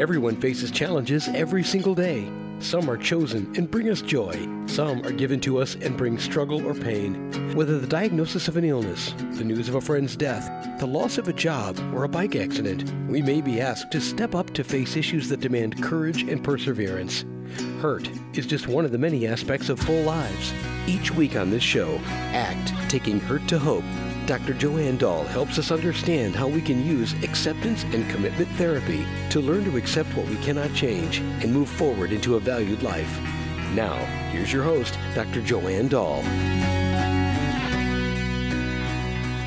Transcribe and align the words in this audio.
Everyone 0.00 0.40
faces 0.40 0.70
challenges 0.70 1.28
every 1.28 1.62
single 1.62 1.94
day. 1.94 2.26
Some 2.58 2.88
are 2.88 2.96
chosen 2.96 3.52
and 3.58 3.70
bring 3.70 3.90
us 3.90 4.00
joy. 4.00 4.32
Some 4.64 5.02
are 5.04 5.12
given 5.12 5.40
to 5.40 5.58
us 5.58 5.74
and 5.74 5.94
bring 5.94 6.18
struggle 6.18 6.66
or 6.66 6.72
pain. 6.72 7.54
Whether 7.54 7.78
the 7.78 7.86
diagnosis 7.86 8.48
of 8.48 8.56
an 8.56 8.64
illness, 8.64 9.12
the 9.32 9.44
news 9.44 9.68
of 9.68 9.74
a 9.74 9.80
friend's 9.82 10.16
death, 10.16 10.48
the 10.80 10.86
loss 10.86 11.18
of 11.18 11.28
a 11.28 11.34
job, 11.34 11.78
or 11.94 12.04
a 12.04 12.08
bike 12.08 12.34
accident, 12.34 12.90
we 13.10 13.20
may 13.20 13.42
be 13.42 13.60
asked 13.60 13.90
to 13.90 14.00
step 14.00 14.34
up 14.34 14.54
to 14.54 14.64
face 14.64 14.96
issues 14.96 15.28
that 15.28 15.40
demand 15.40 15.82
courage 15.82 16.22
and 16.22 16.42
perseverance. 16.42 17.26
Hurt 17.82 18.08
is 18.32 18.46
just 18.46 18.68
one 18.68 18.86
of 18.86 18.92
the 18.92 18.96
many 18.98 19.26
aspects 19.26 19.68
of 19.68 19.78
full 19.78 20.02
lives. 20.04 20.54
Each 20.86 21.10
week 21.10 21.36
on 21.36 21.50
this 21.50 21.62
show, 21.62 22.00
ACT 22.06 22.72
Taking 22.90 23.20
Hurt 23.20 23.46
to 23.48 23.58
Hope 23.58 23.84
Dr. 24.30 24.54
Joanne 24.54 24.96
Dahl 24.96 25.24
helps 25.24 25.58
us 25.58 25.72
understand 25.72 26.36
how 26.36 26.46
we 26.46 26.62
can 26.62 26.86
use 26.86 27.14
acceptance 27.24 27.82
and 27.82 28.08
commitment 28.08 28.48
therapy 28.50 29.04
to 29.30 29.40
learn 29.40 29.64
to 29.64 29.76
accept 29.76 30.14
what 30.14 30.28
we 30.28 30.36
cannot 30.36 30.72
change 30.72 31.18
and 31.18 31.52
move 31.52 31.68
forward 31.68 32.12
into 32.12 32.36
a 32.36 32.38
valued 32.38 32.80
life. 32.84 33.20
Now, 33.74 33.96
here's 34.30 34.52
your 34.52 34.62
host, 34.62 34.96
Dr. 35.16 35.42
Joanne 35.42 35.88
Dahl. 35.88 36.22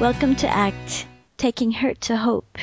Welcome 0.02 0.36
to 0.36 0.50
ACT 0.50 1.06
Taking 1.38 1.72
Hurt 1.72 2.02
to 2.02 2.18
Hope. 2.18 2.58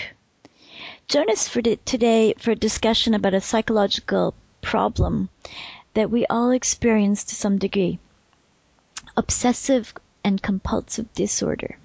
Join 1.08 1.30
us 1.30 1.48
for 1.48 1.62
today 1.62 2.34
for 2.36 2.50
a 2.50 2.54
discussion 2.54 3.14
about 3.14 3.32
a 3.32 3.40
psychological 3.40 4.34
problem 4.60 5.30
that 5.94 6.10
we 6.10 6.26
all 6.26 6.50
experience 6.50 7.24
to 7.24 7.34
some 7.34 7.56
degree 7.56 7.98
obsessive 9.16 9.94
and 10.22 10.42
compulsive 10.42 11.10
disorder 11.14 11.78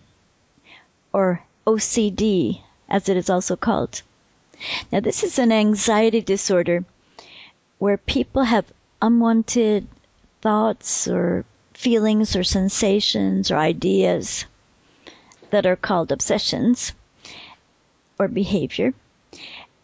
or 1.15 1.41
OCD, 1.65 2.61
as 2.89 3.07
it 3.07 3.15
is 3.15 3.29
also 3.29 3.55
called. 3.55 4.01
Now, 4.91 4.99
this 4.99 5.23
is 5.23 5.39
an 5.39 5.53
anxiety 5.53 6.19
disorder 6.19 6.83
where 7.79 7.95
people 7.97 8.43
have 8.43 8.65
unwanted 9.01 9.87
thoughts 10.41 11.07
or 11.07 11.45
feelings 11.73 12.35
or 12.35 12.43
sensations 12.43 13.49
or 13.49 13.55
ideas 13.55 14.43
that 15.51 15.65
are 15.65 15.77
called 15.77 16.11
obsessions 16.11 16.91
or 18.19 18.27
behavior. 18.27 18.93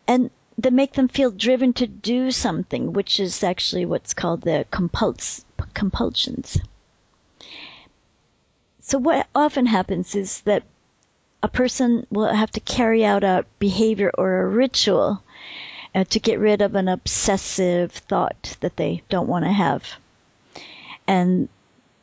And 0.05 0.31
that 0.57 0.73
make 0.73 0.91
them 0.93 1.07
feel 1.07 1.31
driven 1.31 1.71
to 1.73 1.87
do 1.87 2.31
something, 2.31 2.91
which 2.91 3.21
is 3.21 3.41
actually 3.41 3.85
what's 3.85 4.13
called 4.13 4.41
the 4.41 4.65
compuls- 4.69 5.45
compulsions. 5.73 6.57
So 8.81 8.97
what 8.97 9.27
often 9.33 9.65
happens 9.67 10.13
is 10.13 10.41
that 10.41 10.63
a 11.43 11.47
person 11.47 12.05
will 12.11 12.27
have 12.27 12.51
to 12.51 12.59
carry 12.59 13.03
out 13.03 13.23
a 13.23 13.45
behavior 13.59 14.11
or 14.17 14.41
a 14.41 14.47
ritual 14.47 15.23
uh, 15.95 16.03
to 16.05 16.19
get 16.19 16.39
rid 16.39 16.61
of 16.61 16.75
an 16.75 16.87
obsessive 16.87 17.91
thought 17.91 18.55
that 18.61 18.77
they 18.77 19.01
don't 19.09 19.27
want 19.27 19.45
to 19.45 19.51
have. 19.51 19.83
And 21.07 21.49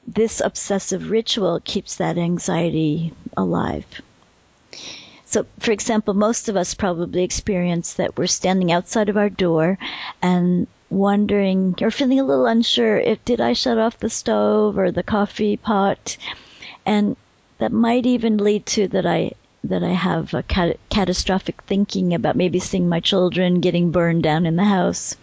this 0.06 0.40
obsessive 0.40 1.10
ritual 1.10 1.60
keeps 1.60 1.96
that 1.96 2.18
anxiety 2.18 3.12
alive. 3.36 3.86
So, 5.26 5.46
for 5.58 5.72
example, 5.72 6.14
most 6.14 6.48
of 6.48 6.56
us 6.56 6.74
probably 6.74 7.22
experience 7.22 7.94
that 7.94 8.16
we're 8.16 8.26
standing 8.26 8.72
outside 8.72 9.10
of 9.10 9.18
our 9.18 9.28
door 9.28 9.78
and 10.22 10.66
wondering 10.90 11.74
or 11.82 11.90
feeling 11.90 12.18
a 12.18 12.24
little 12.24 12.46
unsure 12.46 12.96
if 12.96 13.22
did 13.26 13.40
I 13.40 13.52
shut 13.52 13.76
off 13.76 13.98
the 13.98 14.08
stove 14.08 14.78
or 14.78 14.90
the 14.90 15.02
coffee 15.02 15.58
pot 15.58 16.16
and 16.86 17.14
that 17.58 17.72
might 17.72 18.06
even 18.06 18.38
lead 18.38 18.64
to 18.66 18.88
that 18.88 19.04
I 19.04 19.32
that 19.64 19.82
I 19.82 19.90
have 19.90 20.34
a 20.34 20.42
cat- 20.42 20.78
catastrophic 20.88 21.62
thinking 21.62 22.14
about 22.14 22.36
maybe 22.36 22.60
seeing 22.60 22.88
my 22.88 23.00
children 23.00 23.60
getting 23.60 23.90
burned 23.90 24.22
down 24.22 24.46
in 24.46 24.56
the 24.56 24.64
house. 24.64 25.16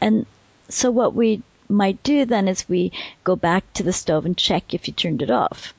And 0.00 0.26
so 0.68 0.90
what 0.90 1.14
we 1.14 1.42
might 1.68 2.02
do 2.02 2.24
then 2.24 2.46
is 2.46 2.68
we 2.68 2.92
go 3.24 3.34
back 3.34 3.64
to 3.72 3.82
the 3.82 3.92
stove 3.92 4.24
and 4.24 4.36
check 4.36 4.72
if 4.72 4.86
you 4.86 4.94
turned 4.94 5.22
it 5.22 5.30
off. 5.30 5.74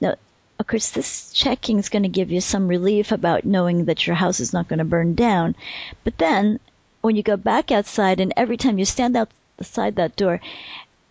Now, 0.00 0.14
of 0.58 0.66
course, 0.66 0.90
this 0.90 1.32
checking 1.32 1.78
is 1.78 1.88
going 1.88 2.04
to 2.04 2.08
give 2.08 2.30
you 2.30 2.40
some 2.40 2.68
relief 2.68 3.10
about 3.10 3.44
knowing 3.44 3.86
that 3.86 4.06
your 4.06 4.16
house 4.16 4.40
is 4.40 4.52
not 4.52 4.68
going 4.68 4.78
to 4.78 4.84
burn 4.84 5.14
down. 5.14 5.56
But 6.04 6.18
then, 6.18 6.60
when 7.00 7.16
you 7.16 7.22
go 7.22 7.36
back 7.36 7.72
outside 7.72 8.20
and 8.20 8.32
every 8.36 8.56
time 8.56 8.78
you 8.78 8.84
stand 8.84 9.16
outside 9.16 9.96
that 9.96 10.16
door, 10.16 10.40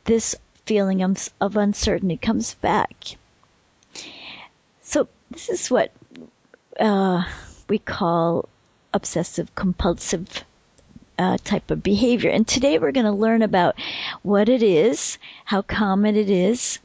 this 0.05 0.35
feeling 0.65 1.01
of, 1.01 1.29
of 1.41 1.57
uncertainty 1.57 2.15
comes 2.15 2.53
back. 2.53 3.17
So 4.89 5.07
this 5.29 5.49
is 5.49 5.69
what 5.69 5.91
uh, 6.79 7.23
we 7.67 7.77
call 7.77 8.49
obsessive 8.91 9.53
compulsive 9.53 10.43
uh, 11.19 11.37
type 11.43 11.69
of 11.69 11.83
behavior. 11.83 12.31
And 12.31 12.47
today 12.47 12.79
we're 12.79 12.91
going 12.91 13.05
to 13.05 13.11
learn 13.11 13.43
about 13.43 13.75
what 14.23 14.49
it 14.49 14.63
is, 14.63 15.19
how 15.45 15.61
common 15.61 16.15
it 16.15 16.31
is. 16.31 16.79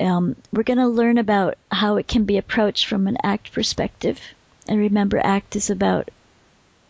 Um, 0.00 0.34
we're 0.52 0.64
going 0.64 0.80
to 0.80 0.88
learn 0.88 1.16
about 1.16 1.56
how 1.70 1.94
it 1.94 2.08
can 2.08 2.24
be 2.24 2.38
approached 2.38 2.86
from 2.86 3.06
an 3.06 3.18
ACT 3.22 3.52
perspective. 3.52 4.20
And 4.66 4.80
remember, 4.80 5.18
ACT 5.18 5.54
is 5.54 5.70
about 5.70 6.08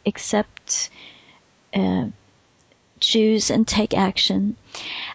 accept, 0.06 0.88
uh, 1.74 2.06
choose, 3.00 3.50
and 3.50 3.68
take 3.68 3.92
action. 3.92 4.56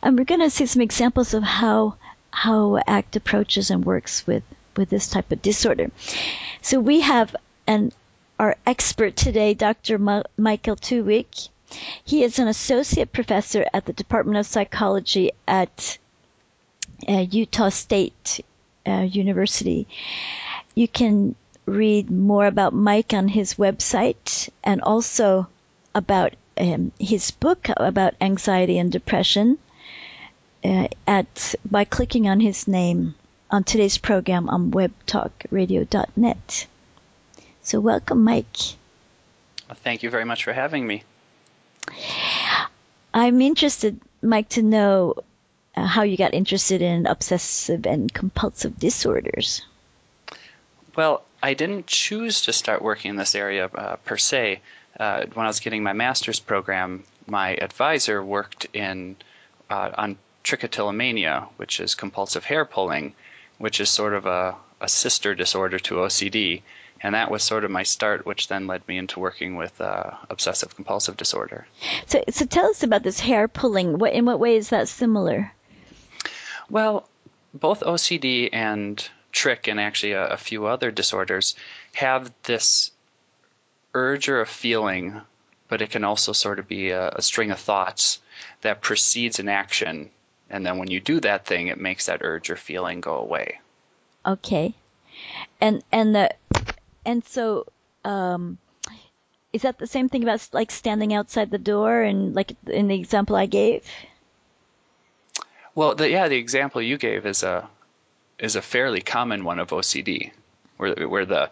And 0.03 0.15
we're 0.15 0.25
going 0.25 0.41
to 0.41 0.51
see 0.51 0.67
some 0.67 0.83
examples 0.83 1.33
of 1.33 1.41
how 1.41 1.95
how 2.29 2.77
ACT 2.85 3.15
approaches 3.15 3.71
and 3.71 3.83
works 3.83 4.27
with 4.27 4.43
with 4.75 4.89
this 4.89 5.07
type 5.07 5.31
of 5.31 5.41
disorder. 5.41 5.91
So 6.61 6.79
we 6.79 7.01
have 7.01 7.35
an 7.67 7.91
our 8.39 8.55
expert 8.65 9.17
today, 9.17 9.53
Dr. 9.53 9.97
Ma- 9.97 10.23
Michael 10.37 10.77
Twohig. 10.77 11.49
He 12.03 12.23
is 12.23 12.39
an 12.39 12.47
associate 12.47 13.11
professor 13.11 13.65
at 13.73 13.85
the 13.85 13.93
Department 13.93 14.37
of 14.37 14.45
Psychology 14.45 15.31
at 15.47 15.97
uh, 17.07 17.25
Utah 17.29 17.69
State 17.69 18.43
uh, 18.87 19.01
University. 19.01 19.87
You 20.73 20.87
can 20.87 21.35
read 21.65 22.09
more 22.09 22.47
about 22.47 22.73
Mike 22.73 23.13
on 23.13 23.27
his 23.27 23.55
website 23.55 24.49
and 24.63 24.81
also 24.81 25.47
about 25.93 26.33
um, 26.57 26.91
his 26.99 27.31
book 27.31 27.67
about 27.77 28.15
anxiety 28.19 28.79
and 28.79 28.91
depression 28.91 29.57
uh, 30.63 30.87
at 31.07 31.55
by 31.69 31.83
clicking 31.85 32.27
on 32.27 32.39
his 32.39 32.67
name 32.67 33.15
on 33.51 33.63
today's 33.63 33.97
program 33.97 34.49
on 34.49 34.71
webtalkradio.net. 34.71 36.67
So, 37.61 37.79
welcome, 37.79 38.23
Mike. 38.23 38.57
Well, 39.67 39.77
thank 39.83 40.03
you 40.03 40.09
very 40.09 40.25
much 40.25 40.43
for 40.43 40.53
having 40.53 40.85
me. 40.85 41.03
I'm 43.13 43.41
interested, 43.41 43.99
Mike, 44.21 44.49
to 44.49 44.61
know 44.61 45.15
uh, 45.75 45.85
how 45.85 46.03
you 46.03 46.17
got 46.17 46.33
interested 46.33 46.81
in 46.81 47.05
obsessive 47.05 47.85
and 47.85 48.13
compulsive 48.13 48.79
disorders. 48.79 49.65
Well, 50.95 51.23
I 51.41 51.53
didn't 51.53 51.87
choose 51.87 52.41
to 52.43 52.53
start 52.53 52.81
working 52.81 53.09
in 53.09 53.15
this 53.15 53.35
area 53.35 53.69
uh, 53.73 53.95
per 53.97 54.17
se. 54.17 54.61
Uh, 54.99 55.25
when 55.33 55.45
I 55.45 55.49
was 55.49 55.59
getting 55.59 55.83
my 55.83 55.93
master's 55.93 56.39
program, 56.39 57.03
my 57.27 57.55
advisor 57.55 58.23
worked 58.23 58.67
in 58.73 59.15
uh, 59.69 59.91
on 59.97 60.17
trichotillomania, 60.43 61.47
which 61.57 61.79
is 61.79 61.95
compulsive 61.95 62.43
hair 62.43 62.65
pulling, 62.65 63.13
which 63.59 63.79
is 63.79 63.89
sort 63.89 64.13
of 64.13 64.25
a, 64.25 64.55
a 64.81 64.89
sister 64.89 65.35
disorder 65.35 65.77
to 65.77 65.95
OCD. 65.95 66.63
And 67.01 67.13
that 67.15 67.29
was 67.29 67.43
sort 67.43 67.63
of 67.63 67.71
my 67.71 67.83
start, 67.83 68.25
which 68.25 68.47
then 68.47 68.67
led 68.67 68.85
me 68.87 68.97
into 68.97 69.19
working 69.19 69.55
with 69.55 69.79
uh, 69.79 70.11
obsessive 70.29 70.75
compulsive 70.75 71.15
disorder. 71.15 71.67
So, 72.07 72.23
so 72.29 72.45
tell 72.45 72.69
us 72.69 72.83
about 72.83 73.03
this 73.03 73.19
hair 73.19 73.47
pulling. 73.47 73.99
What, 73.99 74.13
in 74.13 74.25
what 74.25 74.39
way 74.39 74.55
is 74.55 74.69
that 74.69 74.89
similar? 74.89 75.53
Well, 76.69 77.07
both 77.53 77.81
OCD 77.81 78.49
and 78.51 79.07
trick, 79.31 79.67
and 79.67 79.79
actually 79.79 80.13
a, 80.13 80.27
a 80.27 80.37
few 80.37 80.65
other 80.65 80.91
disorders, 80.91 81.55
have 81.93 82.31
this 82.43 82.91
urge 83.93 84.29
or 84.29 84.41
a 84.41 84.45
feeling, 84.45 85.21
but 85.67 85.81
it 85.81 85.89
can 85.89 86.03
also 86.03 86.31
sort 86.31 86.59
of 86.59 86.67
be 86.67 86.91
a, 86.91 87.09
a 87.09 87.21
string 87.21 87.51
of 87.51 87.59
thoughts 87.59 88.19
that 88.61 88.81
precedes 88.81 89.39
an 89.39 89.49
action 89.49 90.09
and 90.49 90.65
then 90.65 90.77
when 90.77 90.89
you 90.89 90.99
do 90.99 91.19
that 91.21 91.45
thing, 91.45 91.67
it 91.67 91.79
makes 91.79 92.07
that 92.07 92.21
urge 92.23 92.49
or 92.49 92.55
feeling 92.55 93.01
go 93.01 93.15
away. 93.15 93.59
Okay, 94.25 94.73
and 95.61 95.83
and 95.91 96.15
the 96.15 96.33
and 97.05 97.23
so 97.23 97.65
um, 98.05 98.57
is 99.53 99.63
that 99.63 99.77
the 99.77 99.87
same 99.87 100.09
thing 100.09 100.23
about 100.23 100.47
like 100.53 100.71
standing 100.71 101.13
outside 101.13 101.51
the 101.51 101.57
door 101.57 102.01
and 102.01 102.35
like 102.35 102.55
in 102.67 102.87
the 102.87 102.95
example 102.95 103.35
I 103.35 103.45
gave? 103.45 103.85
Well, 105.75 105.95
the, 105.95 106.09
yeah, 106.09 106.27
the 106.27 106.37
example 106.37 106.81
you 106.81 106.97
gave 106.97 107.25
is 107.25 107.43
a 107.43 107.69
is 108.37 108.55
a 108.55 108.61
fairly 108.61 109.01
common 109.01 109.43
one 109.43 109.59
of 109.59 109.69
OCD, 109.69 110.31
where 110.77 111.07
where 111.07 111.25
the 111.25 111.49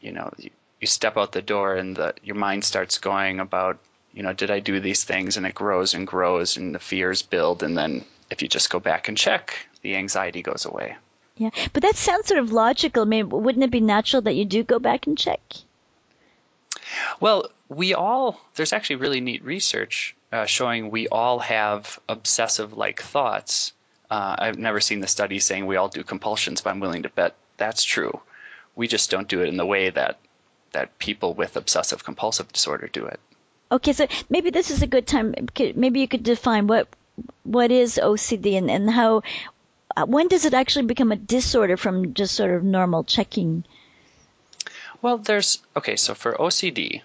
you 0.00 0.12
know 0.12 0.32
you, 0.38 0.50
you 0.80 0.86
step 0.86 1.16
out 1.16 1.32
the 1.32 1.42
door 1.42 1.76
and 1.76 1.96
the 1.96 2.14
your 2.22 2.36
mind 2.36 2.64
starts 2.64 2.98
going 2.98 3.40
about 3.40 3.78
you 4.12 4.22
know 4.22 4.32
did 4.32 4.50
I 4.50 4.60
do 4.60 4.80
these 4.80 5.04
things 5.04 5.36
and 5.36 5.46
it 5.46 5.54
grows 5.54 5.94
and 5.94 6.06
grows 6.06 6.56
and 6.56 6.74
the 6.74 6.78
fears 6.78 7.22
build 7.22 7.62
and 7.62 7.76
then 7.76 8.04
if 8.34 8.42
you 8.42 8.48
just 8.48 8.68
go 8.68 8.80
back 8.80 9.08
and 9.08 9.16
check, 9.16 9.68
the 9.82 9.94
anxiety 9.94 10.42
goes 10.42 10.64
away. 10.64 10.96
Yeah, 11.36 11.50
but 11.72 11.82
that 11.82 11.94
sounds 11.94 12.26
sort 12.26 12.40
of 12.40 12.50
logical. 12.52 13.02
I 13.02 13.06
mean, 13.06 13.28
wouldn't 13.28 13.64
it 13.64 13.70
be 13.70 13.80
natural 13.80 14.22
that 14.22 14.34
you 14.34 14.44
do 14.44 14.64
go 14.64 14.80
back 14.80 15.06
and 15.06 15.16
check? 15.16 15.40
Well, 17.20 17.46
we 17.68 17.94
all, 17.94 18.40
there's 18.56 18.72
actually 18.72 18.96
really 18.96 19.20
neat 19.20 19.44
research 19.44 20.16
uh, 20.32 20.46
showing 20.46 20.90
we 20.90 21.06
all 21.08 21.38
have 21.38 21.98
obsessive 22.08 22.76
like 22.76 23.00
thoughts. 23.00 23.72
Uh, 24.10 24.34
I've 24.36 24.58
never 24.58 24.80
seen 24.80 25.00
the 25.00 25.06
study 25.06 25.38
saying 25.38 25.66
we 25.66 25.76
all 25.76 25.88
do 25.88 26.02
compulsions, 26.02 26.60
but 26.60 26.70
I'm 26.70 26.80
willing 26.80 27.04
to 27.04 27.08
bet 27.08 27.34
that's 27.56 27.84
true. 27.84 28.20
We 28.74 28.88
just 28.88 29.10
don't 29.10 29.28
do 29.28 29.42
it 29.42 29.48
in 29.48 29.56
the 29.56 29.66
way 29.66 29.90
that 29.90 30.18
that 30.72 30.98
people 30.98 31.34
with 31.34 31.56
obsessive 31.56 32.02
compulsive 32.04 32.52
disorder 32.52 32.88
do 32.92 33.06
it. 33.06 33.20
Okay, 33.70 33.92
so 33.92 34.08
maybe 34.28 34.50
this 34.50 34.72
is 34.72 34.82
a 34.82 34.88
good 34.88 35.06
time. 35.06 35.34
Maybe 35.76 36.00
you 36.00 36.08
could 36.08 36.24
define 36.24 36.66
what 36.66 36.88
what 37.44 37.70
is 37.70 38.00
OCD 38.02 38.56
and, 38.58 38.70
and 38.70 38.90
how 38.90 39.22
uh, 39.96 40.04
when 40.06 40.28
does 40.28 40.44
it 40.44 40.54
actually 40.54 40.86
become 40.86 41.12
a 41.12 41.16
disorder 41.16 41.76
from 41.76 42.14
just 42.14 42.34
sort 42.34 42.50
of 42.50 42.64
normal 42.64 43.04
checking? 43.04 43.64
Well, 45.02 45.18
there's 45.18 45.58
okay. 45.76 45.96
So 45.96 46.14
for 46.14 46.32
OCD, 46.32 47.02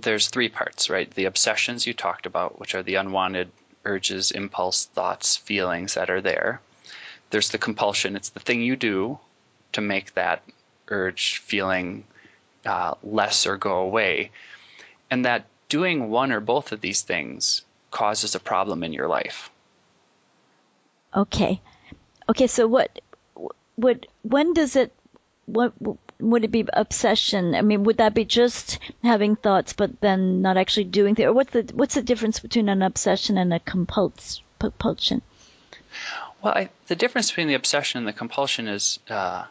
there's 0.00 0.28
three 0.28 0.48
parts, 0.48 0.90
right? 0.90 1.10
The 1.10 1.26
obsessions 1.26 1.86
you 1.86 1.94
talked 1.94 2.26
about, 2.26 2.58
which 2.58 2.74
are 2.74 2.82
the 2.82 2.96
unwanted 2.96 3.50
urges, 3.84 4.30
impulse, 4.30 4.86
thoughts, 4.86 5.36
feelings 5.36 5.94
that 5.94 6.10
are 6.10 6.20
there. 6.20 6.60
There's 7.30 7.50
the 7.50 7.58
compulsion. 7.58 8.16
It's 8.16 8.30
the 8.30 8.40
thing 8.40 8.62
you 8.62 8.76
do 8.76 9.18
to 9.72 9.80
make 9.80 10.14
that 10.14 10.42
urge, 10.88 11.38
feeling 11.38 12.04
uh, 12.66 12.94
less 13.02 13.46
or 13.46 13.56
go 13.56 13.78
away. 13.78 14.30
And 15.10 15.24
that 15.24 15.46
doing 15.68 16.10
one 16.10 16.32
or 16.32 16.40
both 16.40 16.72
of 16.72 16.80
these 16.80 17.02
things 17.02 17.62
causes 17.90 18.34
a 18.34 18.40
problem 18.40 18.82
in 18.82 18.92
your 18.92 19.08
life. 19.08 19.50
Okay. 21.14 21.60
Okay, 22.28 22.46
so 22.46 22.66
what 22.66 23.00
what 23.76 24.06
when 24.22 24.54
does 24.54 24.76
it 24.76 24.92
what 25.46 25.72
would 26.20 26.44
it 26.44 26.52
be 26.52 26.64
obsession? 26.72 27.54
I 27.54 27.62
mean, 27.62 27.84
would 27.84 27.98
that 27.98 28.14
be 28.14 28.24
just 28.24 28.78
having 29.02 29.36
thoughts 29.36 29.72
but 29.72 30.00
then 30.00 30.40
not 30.40 30.56
actually 30.56 30.84
doing 30.84 31.14
things? 31.14 31.26
Or 31.26 31.32
what's 31.32 31.52
the 31.52 31.70
what's 31.74 31.94
the 31.94 32.02
difference 32.02 32.40
between 32.40 32.68
an 32.68 32.82
obsession 32.82 33.38
and 33.38 33.52
a 33.52 33.58
compuls, 33.58 34.42
compulsion? 34.58 35.22
Well, 36.42 36.54
I, 36.54 36.70
the 36.86 36.96
difference 36.96 37.30
between 37.30 37.48
the 37.48 37.54
obsession 37.54 37.98
and 37.98 38.08
the 38.08 38.12
compulsion 38.12 38.68
is 38.68 38.98
uh, 39.10 39.44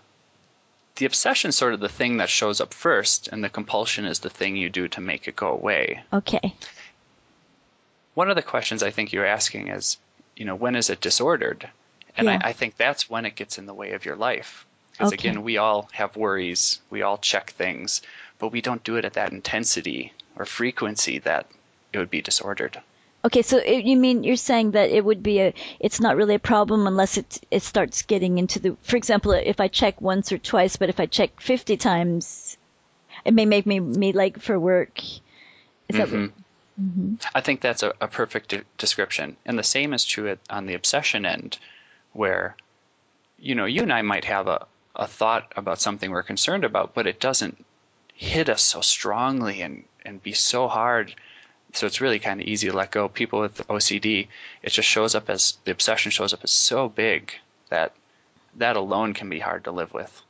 the 0.95 1.05
obsession 1.05 1.49
is 1.49 1.55
sort 1.55 1.73
of 1.73 1.79
the 1.79 1.89
thing 1.89 2.17
that 2.17 2.29
shows 2.29 2.61
up 2.61 2.73
first, 2.73 3.27
and 3.27 3.43
the 3.43 3.49
compulsion 3.49 4.05
is 4.05 4.19
the 4.19 4.29
thing 4.29 4.55
you 4.55 4.69
do 4.69 4.87
to 4.89 5.01
make 5.01 5.27
it 5.27 5.35
go 5.35 5.49
away. 5.49 6.03
Okay. 6.11 6.55
One 8.13 8.29
of 8.29 8.35
the 8.35 8.41
questions 8.41 8.83
I 8.83 8.91
think 8.91 9.13
you're 9.13 9.25
asking 9.25 9.69
is, 9.69 9.97
you 10.35 10.45
know, 10.45 10.55
when 10.55 10.75
is 10.75 10.89
it 10.89 11.01
disordered? 11.01 11.69
And 12.17 12.27
yeah. 12.27 12.39
I, 12.43 12.49
I, 12.49 12.53
think 12.53 12.77
that's 12.77 13.09
when 13.09 13.25
it 13.25 13.35
gets 13.35 13.57
in 13.57 13.65
the 13.65 13.73
way 13.73 13.91
of 13.91 14.05
your 14.05 14.15
life. 14.15 14.65
Because 14.91 15.13
okay. 15.13 15.29
again, 15.29 15.43
we 15.43 15.57
all 15.57 15.89
have 15.93 16.15
worries, 16.15 16.81
we 16.89 17.01
all 17.01 17.17
check 17.17 17.51
things, 17.51 18.01
but 18.39 18.51
we 18.51 18.61
don't 18.61 18.83
do 18.83 18.97
it 18.97 19.05
at 19.05 19.13
that 19.13 19.31
intensity 19.31 20.13
or 20.35 20.45
frequency 20.45 21.19
that 21.19 21.47
it 21.93 21.97
would 21.97 22.09
be 22.09 22.21
disordered. 22.21 22.81
Okay, 23.23 23.43
so 23.43 23.57
it, 23.57 23.85
you 23.85 23.97
mean 23.97 24.23
you're 24.23 24.35
saying 24.35 24.71
that 24.71 24.89
it 24.89 25.05
would 25.05 25.21
be 25.21 25.39
a, 25.39 25.53
it's 25.79 25.99
not 25.99 26.15
really 26.15 26.35
a 26.35 26.39
problem 26.39 26.87
unless 26.87 27.17
it 27.17 27.39
it 27.51 27.61
starts 27.61 28.01
getting 28.01 28.39
into 28.39 28.59
the, 28.59 28.75
for 28.81 28.97
example, 28.97 29.31
if 29.31 29.59
I 29.59 29.67
check 29.67 30.01
once 30.01 30.31
or 30.31 30.39
twice, 30.39 30.75
but 30.75 30.89
if 30.89 30.99
I 30.99 31.05
check 31.05 31.39
50 31.39 31.77
times, 31.77 32.57
it 33.23 33.33
may 33.33 33.45
make 33.45 33.67
me 33.67 33.79
me 33.79 34.11
like 34.11 34.39
for 34.39 34.59
work. 34.59 35.03
Is 35.87 35.97
mm-hmm. 35.97 36.21
what, 36.21 36.31
mm-hmm. 36.79 37.15
I 37.33 37.41
think 37.41 37.61
that's 37.61 37.83
a, 37.83 37.93
a 38.01 38.07
perfect 38.07 38.49
de- 38.49 38.63
description, 38.77 39.37
and 39.45 39.57
the 39.57 39.63
same 39.63 39.93
is 39.93 40.05
true 40.05 40.29
at, 40.29 40.39
on 40.49 40.65
the 40.65 40.73
obsession 40.73 41.25
end, 41.25 41.57
where, 42.13 42.55
you 43.39 43.55
know, 43.55 43.65
you 43.65 43.81
and 43.81 43.93
I 43.93 44.01
might 44.01 44.25
have 44.25 44.47
a 44.47 44.65
a 44.93 45.07
thought 45.07 45.53
about 45.55 45.79
something 45.79 46.11
we're 46.11 46.21
concerned 46.21 46.65
about, 46.65 46.93
but 46.93 47.07
it 47.07 47.19
doesn't 47.19 47.63
hit 48.13 48.49
us 48.49 48.61
so 48.61 48.81
strongly 48.81 49.61
and 49.61 49.85
and 50.05 50.21
be 50.21 50.33
so 50.33 50.67
hard 50.67 51.15
so 51.73 51.87
it's 51.87 52.01
really 52.01 52.19
kind 52.19 52.41
of 52.41 52.47
easy 52.47 52.69
to 52.69 52.75
let 52.75 52.91
go. 52.91 53.07
People 53.07 53.39
with 53.39 53.65
OCD, 53.67 54.27
it 54.61 54.69
just 54.71 54.87
shows 54.87 55.15
up 55.15 55.29
as 55.29 55.57
the 55.63 55.71
obsession 55.71 56.11
shows 56.11 56.33
up 56.33 56.41
as 56.43 56.51
so 56.51 56.89
big 56.89 57.33
that 57.69 57.93
that 58.57 58.75
alone 58.75 59.13
can 59.13 59.29
be 59.29 59.39
hard 59.39 59.63
to 59.63 59.71
live 59.71 59.93
with. 59.93 60.21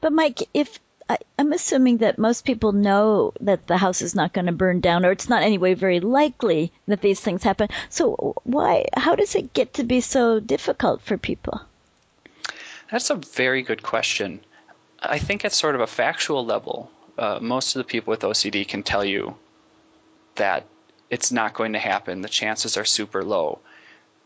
But 0.00 0.12
Mike, 0.12 0.42
if 0.52 0.78
I, 1.08 1.18
am 1.38 1.52
assuming 1.52 1.98
that 1.98 2.18
most 2.18 2.44
people 2.44 2.72
know 2.72 3.32
that 3.40 3.66
the 3.66 3.76
house 3.76 4.02
is 4.02 4.14
not 4.14 4.32
going 4.32 4.46
to 4.46 4.52
burn 4.52 4.80
down, 4.80 5.04
or 5.04 5.12
it's 5.12 5.28
not 5.28 5.42
anyway 5.42 5.74
very 5.74 6.00
likely 6.00 6.72
that 6.86 7.00
these 7.00 7.20
things 7.20 7.42
happen. 7.42 7.68
So 7.88 8.34
why? 8.44 8.86
How 8.96 9.14
does 9.14 9.34
it 9.34 9.52
get 9.52 9.74
to 9.74 9.84
be 9.84 10.00
so 10.00 10.40
difficult 10.40 11.02
for 11.02 11.16
people? 11.16 11.60
That's 12.90 13.10
a 13.10 13.16
very 13.16 13.62
good 13.62 13.82
question. 13.82 14.40
I 15.00 15.18
think 15.18 15.44
at 15.44 15.52
sort 15.52 15.74
of 15.74 15.80
a 15.80 15.86
factual 15.86 16.44
level, 16.44 16.90
uh, 17.18 17.38
most 17.40 17.76
of 17.76 17.80
the 17.80 17.90
people 17.90 18.10
with 18.10 18.20
OCD 18.20 18.66
can 18.66 18.82
tell 18.82 19.04
you 19.04 19.36
that 20.36 20.64
it's 21.10 21.30
not 21.30 21.54
going 21.54 21.72
to 21.74 21.78
happen. 21.78 22.22
The 22.22 22.28
chances 22.28 22.76
are 22.76 22.84
super 22.84 23.24
low. 23.24 23.60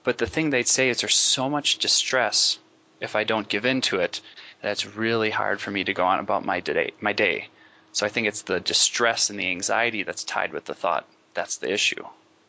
But 0.02 0.18
the 0.18 0.26
thing 0.26 0.50
they'd 0.50 0.68
say 0.68 0.88
is 0.88 1.00
there's 1.00 1.14
so 1.14 1.50
much 1.50 1.78
distress 1.78 2.58
if 3.00 3.16
I 3.16 3.24
don't 3.24 3.48
give 3.48 3.64
in 3.64 3.80
to 3.82 3.96
it 4.00 4.20
that 4.62 4.72
it's 4.72 4.96
really 4.96 5.30
hard 5.30 5.60
for 5.60 5.70
me 5.70 5.84
to 5.84 5.94
go 5.94 6.04
on 6.04 6.18
about 6.18 6.44
my 6.44 6.60
day. 6.60 6.92
My 7.00 7.12
day. 7.12 7.48
So 7.92 8.06
I 8.06 8.08
think 8.08 8.26
it's 8.26 8.42
the 8.42 8.60
distress 8.60 9.30
and 9.30 9.38
the 9.38 9.50
anxiety 9.50 10.02
that's 10.02 10.24
tied 10.24 10.52
with 10.52 10.64
the 10.64 10.74
thought. 10.74 11.06
That's 11.34 11.56
the 11.56 11.72
issue. 11.72 12.04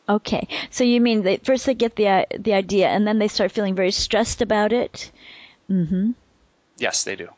Okay, 0.08 0.48
so 0.70 0.84
you 0.84 1.00
mean 1.00 1.22
that 1.22 1.46
first 1.46 1.64
they 1.64 1.74
get 1.74 1.96
the 1.96 2.26
the 2.38 2.54
idea 2.54 2.88
and 2.88 3.06
then 3.06 3.18
they 3.18 3.28
start 3.28 3.52
feeling 3.52 3.74
very 3.74 3.92
stressed 3.92 4.42
about 4.42 4.72
it. 4.72 5.10
Mm-hmm. 5.70 6.10
Yes, 6.78 7.04
they 7.04 7.16
do. 7.16 7.28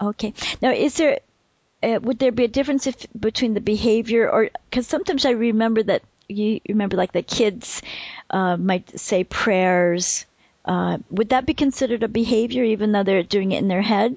Okay. 0.00 0.34
Now, 0.60 0.72
is 0.72 0.96
there 0.96 1.20
uh, 1.82 1.98
would 2.02 2.18
there 2.18 2.32
be 2.32 2.44
a 2.44 2.48
difference 2.48 2.86
if, 2.86 3.06
between 3.18 3.54
the 3.54 3.60
behavior 3.60 4.28
or 4.28 4.50
because 4.68 4.86
sometimes 4.86 5.24
I 5.24 5.30
remember 5.30 5.82
that 5.84 6.02
you 6.28 6.60
remember 6.68 6.96
like 6.96 7.12
the 7.12 7.22
kids 7.22 7.82
uh, 8.30 8.56
might 8.56 8.98
say 8.98 9.24
prayers. 9.24 10.26
Uh, 10.64 10.98
would 11.10 11.30
that 11.30 11.46
be 11.46 11.54
considered 11.54 12.02
a 12.02 12.08
behavior 12.08 12.62
even 12.62 12.92
though 12.92 13.02
they're 13.02 13.22
doing 13.22 13.52
it 13.52 13.58
in 13.58 13.68
their 13.68 13.82
head? 13.82 14.16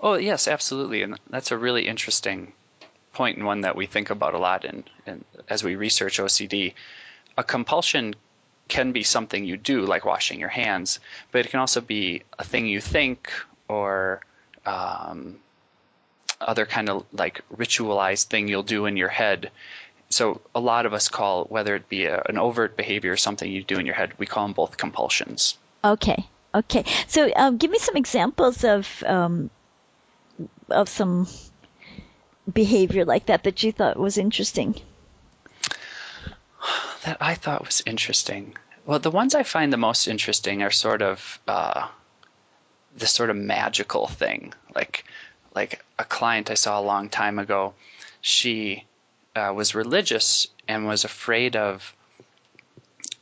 Oh 0.00 0.14
yes, 0.14 0.46
absolutely, 0.48 1.02
and 1.02 1.18
that's 1.30 1.50
a 1.50 1.56
really 1.56 1.86
interesting 1.86 2.52
point 3.14 3.38
and 3.38 3.46
one 3.46 3.62
that 3.62 3.76
we 3.76 3.86
think 3.86 4.10
about 4.10 4.34
a 4.34 4.38
lot 4.38 4.64
in, 4.64 4.84
in 5.06 5.24
as 5.48 5.64
we 5.64 5.76
research 5.76 6.18
OCD. 6.18 6.74
A 7.38 7.44
compulsion 7.44 8.14
can 8.68 8.92
be 8.92 9.02
something 9.02 9.44
you 9.44 9.56
do, 9.56 9.86
like 9.86 10.04
washing 10.04 10.40
your 10.40 10.48
hands, 10.48 11.00
but 11.32 11.44
it 11.44 11.50
can 11.50 11.60
also 11.60 11.80
be 11.80 12.22
a 12.38 12.44
thing 12.44 12.66
you 12.66 12.80
think 12.80 13.32
or 13.68 14.20
um, 14.66 15.38
other 16.40 16.66
kind 16.66 16.88
of 16.88 17.06
like 17.12 17.40
ritualized 17.56 18.24
thing 18.24 18.48
you'll 18.48 18.62
do 18.62 18.86
in 18.86 18.96
your 18.96 19.08
head. 19.08 19.50
So 20.14 20.40
a 20.54 20.60
lot 20.60 20.86
of 20.86 20.92
us 20.92 21.08
call 21.08 21.46
whether 21.46 21.74
it 21.74 21.88
be 21.88 22.04
a, 22.04 22.22
an 22.28 22.38
overt 22.38 22.76
behavior 22.76 23.10
or 23.10 23.16
something 23.16 23.50
you 23.50 23.64
do 23.64 23.80
in 23.80 23.84
your 23.84 23.96
head, 23.96 24.12
we 24.16 24.26
call 24.26 24.44
them 24.44 24.52
both 24.52 24.76
compulsions. 24.76 25.58
Okay. 25.82 26.24
Okay. 26.54 26.84
So 27.08 27.32
um, 27.34 27.56
give 27.56 27.68
me 27.68 27.78
some 27.78 27.96
examples 27.96 28.62
of 28.62 29.02
um, 29.04 29.50
of 30.70 30.88
some 30.88 31.26
behavior 32.52 33.04
like 33.04 33.26
that 33.26 33.42
that 33.42 33.64
you 33.64 33.72
thought 33.72 33.96
was 33.96 34.16
interesting. 34.16 34.76
That 37.02 37.16
I 37.20 37.34
thought 37.34 37.66
was 37.66 37.82
interesting. 37.84 38.56
Well, 38.86 39.00
the 39.00 39.10
ones 39.10 39.34
I 39.34 39.42
find 39.42 39.72
the 39.72 39.86
most 39.88 40.06
interesting 40.06 40.62
are 40.62 40.70
sort 40.70 41.02
of 41.02 41.40
uh, 41.48 41.88
this 42.96 43.10
sort 43.10 43.30
of 43.30 43.36
magical 43.36 44.06
thing, 44.06 44.54
like 44.76 45.04
like 45.56 45.84
a 45.98 46.04
client 46.04 46.52
I 46.52 46.54
saw 46.54 46.78
a 46.78 46.88
long 46.92 47.08
time 47.08 47.40
ago, 47.40 47.74
she 48.20 48.84
uh, 49.36 49.52
was 49.54 49.74
religious 49.74 50.46
and 50.68 50.86
was 50.86 51.04
afraid 51.04 51.56
of 51.56 51.94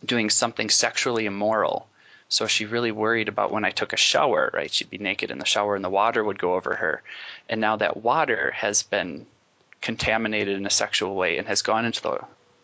doing 0.05 0.31
something 0.31 0.69
sexually 0.69 1.27
immoral. 1.27 1.89
So 2.29 2.47
she 2.47 2.65
really 2.65 2.93
worried 2.93 3.29
about 3.29 3.53
when 3.53 3.65
I 3.65 3.71
took 3.71 3.93
a 3.93 3.99
shower, 3.99 4.51
right? 4.53 4.73
She'd 4.73 4.91
be 4.91 4.99
naked 4.99 5.31
in 5.31 5.39
the 5.39 5.45
shower 5.45 5.77
and 5.77 5.85
the 5.85 5.91
water 5.91 6.25
would 6.25 6.39
go 6.39 6.55
over 6.55 6.75
her. 6.77 7.03
And 7.49 7.61
now 7.61 7.77
that 7.77 7.99
water 7.99 8.53
has 8.53 8.83
been 8.83 9.27
contaminated 9.81 10.57
in 10.57 10.67
a 10.67 10.71
sexual 10.71 11.15
way 11.15 11.39
and 11.39 11.47
has 11.49 11.63
gone 11.63 11.85
into 11.85 12.03
the 12.03 12.21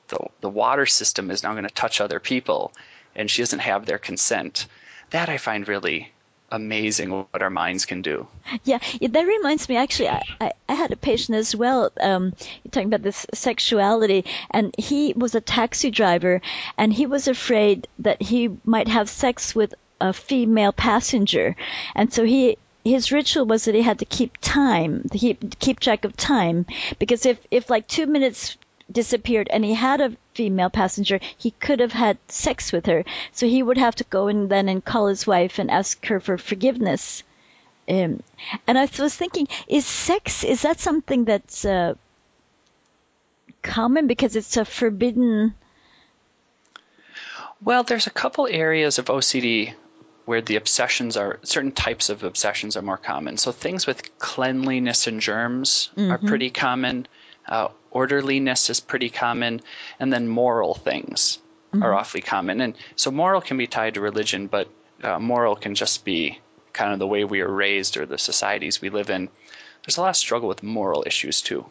the, 0.08 0.18
the 0.40 0.48
water 0.48 0.86
system 0.86 1.30
is 1.30 1.42
now 1.42 1.52
going 1.52 1.68
to 1.68 1.74
touch 1.74 2.00
other 2.00 2.18
people 2.18 2.72
and 3.14 3.30
she 3.30 3.42
doesn't 3.42 3.58
have 3.58 3.84
their 3.84 3.98
consent. 3.98 4.66
That 5.10 5.28
I 5.28 5.36
find 5.36 5.68
really 5.68 6.12
amazing 6.50 7.10
what 7.10 7.42
our 7.42 7.50
minds 7.50 7.84
can 7.84 8.02
do. 8.02 8.26
Yeah, 8.64 8.78
that 9.00 9.26
reminds 9.26 9.68
me. 9.68 9.76
Actually, 9.76 10.08
I, 10.08 10.52
I, 10.68 10.74
had 10.74 10.92
a 10.92 10.96
patient 10.96 11.36
as 11.36 11.54
well. 11.54 11.90
Um, 12.00 12.34
talking 12.70 12.88
about 12.88 13.02
this 13.02 13.26
sexuality, 13.34 14.24
and 14.50 14.74
he 14.78 15.12
was 15.14 15.34
a 15.34 15.40
taxi 15.40 15.90
driver, 15.90 16.40
and 16.76 16.92
he 16.92 17.06
was 17.06 17.28
afraid 17.28 17.86
that 17.98 18.22
he 18.22 18.56
might 18.64 18.88
have 18.88 19.08
sex 19.08 19.54
with 19.54 19.74
a 20.00 20.12
female 20.12 20.72
passenger, 20.72 21.56
and 21.94 22.12
so 22.12 22.24
he 22.24 22.56
his 22.84 23.12
ritual 23.12 23.44
was 23.44 23.64
that 23.66 23.74
he 23.74 23.82
had 23.82 23.98
to 23.98 24.04
keep 24.04 24.36
time, 24.40 25.04
keep 25.12 25.58
keep 25.58 25.80
track 25.80 26.04
of 26.04 26.16
time, 26.16 26.66
because 26.98 27.26
if 27.26 27.38
if 27.50 27.68
like 27.68 27.86
two 27.86 28.06
minutes 28.06 28.56
disappeared 28.90 29.48
and 29.50 29.64
he 29.64 29.74
had 29.74 30.00
a 30.00 30.16
female 30.38 30.70
passenger, 30.70 31.18
he 31.36 31.50
could 31.50 31.80
have 31.80 31.92
had 31.92 32.16
sex 32.28 32.72
with 32.72 32.86
her. 32.86 33.04
So 33.32 33.48
he 33.48 33.60
would 33.60 33.76
have 33.76 33.96
to 33.96 34.04
go 34.04 34.28
and 34.28 34.48
then 34.48 34.68
and 34.68 34.84
call 34.84 35.08
his 35.08 35.26
wife 35.26 35.58
and 35.58 35.68
ask 35.68 36.06
her 36.06 36.20
for 36.20 36.38
forgiveness. 36.38 37.24
Um, 37.88 38.22
and 38.64 38.78
I 38.78 38.88
was 39.00 39.16
thinking, 39.16 39.48
is 39.66 39.84
sex 39.84 40.44
is 40.44 40.62
that 40.62 40.78
something 40.78 41.24
that's 41.24 41.64
uh, 41.64 41.94
common 43.62 44.06
because 44.06 44.36
it's 44.36 44.56
a 44.56 44.64
forbidden. 44.64 45.54
Well, 47.60 47.82
there's 47.82 48.06
a 48.06 48.18
couple 48.22 48.46
areas 48.46 49.00
of 49.00 49.06
OCD 49.06 49.74
where 50.24 50.40
the 50.40 50.54
obsessions 50.54 51.16
are 51.16 51.40
certain 51.42 51.72
types 51.72 52.10
of 52.10 52.22
obsessions 52.22 52.76
are 52.76 52.82
more 52.82 52.96
common. 52.96 53.38
So 53.38 53.50
things 53.50 53.88
with 53.88 54.16
cleanliness 54.20 55.08
and 55.08 55.20
germs 55.20 55.90
mm-hmm. 55.96 56.12
are 56.12 56.18
pretty 56.18 56.50
common. 56.50 57.08
Uh, 57.48 57.68
orderliness 57.90 58.70
is 58.70 58.80
pretty 58.80 59.10
common, 59.10 59.60
and 59.98 60.12
then 60.12 60.28
moral 60.28 60.74
things 60.74 61.38
mm-hmm. 61.72 61.82
are 61.82 61.94
awfully 61.94 62.20
common. 62.20 62.60
And 62.60 62.74
so 62.96 63.10
moral 63.10 63.40
can 63.40 63.56
be 63.56 63.66
tied 63.66 63.94
to 63.94 64.00
religion, 64.00 64.46
but 64.46 64.68
uh, 65.02 65.18
moral 65.18 65.56
can 65.56 65.74
just 65.74 66.04
be 66.04 66.38
kind 66.72 66.92
of 66.92 66.98
the 66.98 67.06
way 67.06 67.24
we 67.24 67.40
are 67.40 67.50
raised 67.50 67.96
or 67.96 68.06
the 68.06 68.18
societies 68.18 68.80
we 68.80 68.90
live 68.90 69.10
in. 69.10 69.28
There's 69.84 69.96
a 69.96 70.00
lot 70.00 70.10
of 70.10 70.16
struggle 70.16 70.48
with 70.48 70.62
moral 70.62 71.04
issues 71.06 71.40
too. 71.42 71.64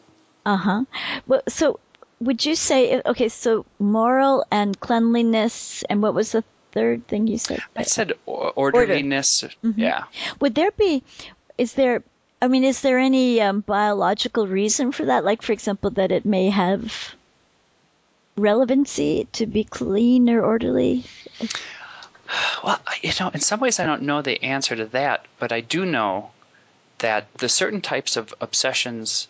Uh 0.46 0.58
huh. 0.58 0.84
Well, 1.28 1.42
so 1.48 1.80
would 2.20 2.46
you 2.46 2.56
say 2.56 3.02
okay? 3.06 3.30
So 3.30 3.66
moral 3.80 4.46
and 4.50 4.80
cleanliness, 4.80 5.84
and 5.90 6.02
what 6.02 6.14
was 6.14 6.32
the 6.32 6.44
third 6.72 7.08
thing 7.08 7.28
you 7.28 7.38
said? 7.38 7.60
I 7.76 7.84
said 7.84 8.14
orderliness. 8.26 9.44
Order. 9.44 9.56
Mm-hmm. 9.64 9.82
Yeah. 9.82 10.04
Would 10.40 10.56
there 10.56 10.72
be? 10.72 11.04
Is 11.58 11.74
there? 11.74 12.04
I 12.42 12.48
mean, 12.48 12.64
is 12.64 12.82
there 12.82 13.00
any 13.00 13.42
um, 13.42 13.62
biological 13.62 14.48
reason 14.48 14.92
for 14.92 15.06
that? 15.06 15.26
Like, 15.26 15.42
for 15.42 15.54
example, 15.54 15.90
that 15.92 16.12
it 16.12 16.26
may 16.26 16.50
have 16.50 17.16
relevancy 18.36 19.28
to 19.34 19.48
be 19.48 19.64
clean 19.64 20.30
or 20.30 20.44
orderly? 20.44 21.04
Well, 22.64 22.80
you 23.02 23.12
know, 23.20 23.30
in 23.30 23.40
some 23.40 23.60
ways, 23.60 23.80
I 23.80 23.86
don't 23.86 24.04
know 24.04 24.22
the 24.22 24.44
answer 24.44 24.76
to 24.76 24.86
that, 24.88 25.26
but 25.40 25.52
I 25.52 25.62
do 25.62 25.86
know 25.86 26.32
that 27.00 27.34
the 27.38 27.50
certain 27.50 27.82
types 27.82 28.18
of 28.18 28.34
obsessions 28.42 29.28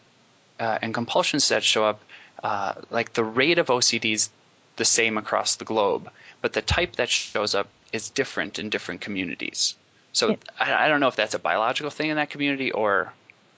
uh, 0.60 0.80
and 0.82 0.94
compulsions 0.94 1.48
that 1.50 1.64
show 1.64 1.86
up, 1.86 2.02
uh, 2.44 2.74
like 2.90 3.14
the 3.14 3.24
rate 3.24 3.60
of 3.60 3.68
OCD 3.68 4.14
is 4.14 4.30
the 4.76 4.86
same 4.86 5.18
across 5.18 5.56
the 5.56 5.66
globe, 5.66 6.10
but 6.42 6.54
the 6.54 6.62
type 6.62 6.96
that 6.98 7.10
shows 7.10 7.56
up 7.56 7.68
is 7.94 8.10
different 8.10 8.60
in 8.60 8.70
different 8.70 9.02
communities. 9.02 9.76
So. 10.18 10.36
I, 10.60 10.86
I, 10.86 10.88
don't 10.88 11.00
know 11.00 11.08
if 11.08 11.16
that's 11.16 11.36
a 11.36 11.40
biological 11.40 11.92
thing 11.92 12.10
in 12.10 12.16
that 12.16 12.32
community 12.32 12.72
or 12.72 13.14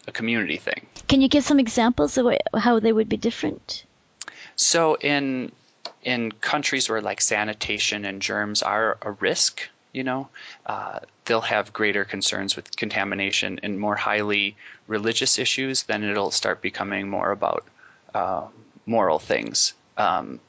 a 0.07 0.11
community 0.11 0.57
thing. 0.57 0.85
Can 1.07 1.21
you 1.21 1.29
give 1.29 1.45
some 1.45 1.57
examples 1.57 2.17
of 2.17 2.25
how 2.53 2.79
they 2.79 2.91
would 2.91 3.07
be 3.07 3.15
different? 3.15 3.85
So 4.57 4.95
in 4.95 5.53
in 6.03 6.33
countries 6.33 6.89
where 6.89 7.01
like 7.01 7.21
sanitation 7.21 8.03
and 8.03 8.21
germs 8.21 8.61
are 8.61 8.97
a 9.01 9.11
risk, 9.11 9.69
you 9.93 10.03
know, 10.03 10.27
uh, 10.65 10.99
they'll 11.25 11.41
have 11.41 11.71
greater 11.71 12.03
concerns 12.03 12.55
with 12.57 12.75
contamination 12.75 13.59
and 13.63 13.79
more 13.79 13.95
highly 13.95 14.55
religious 14.87 15.39
issues. 15.39 15.83
Then 15.83 16.03
it'll 16.03 16.31
start 16.31 16.61
becoming 16.61 17.09
more 17.09 17.31
about 17.31 17.65
uh, 18.13 18.47
moral 18.85 19.19
things. 19.19 19.73
Um, 19.97 20.39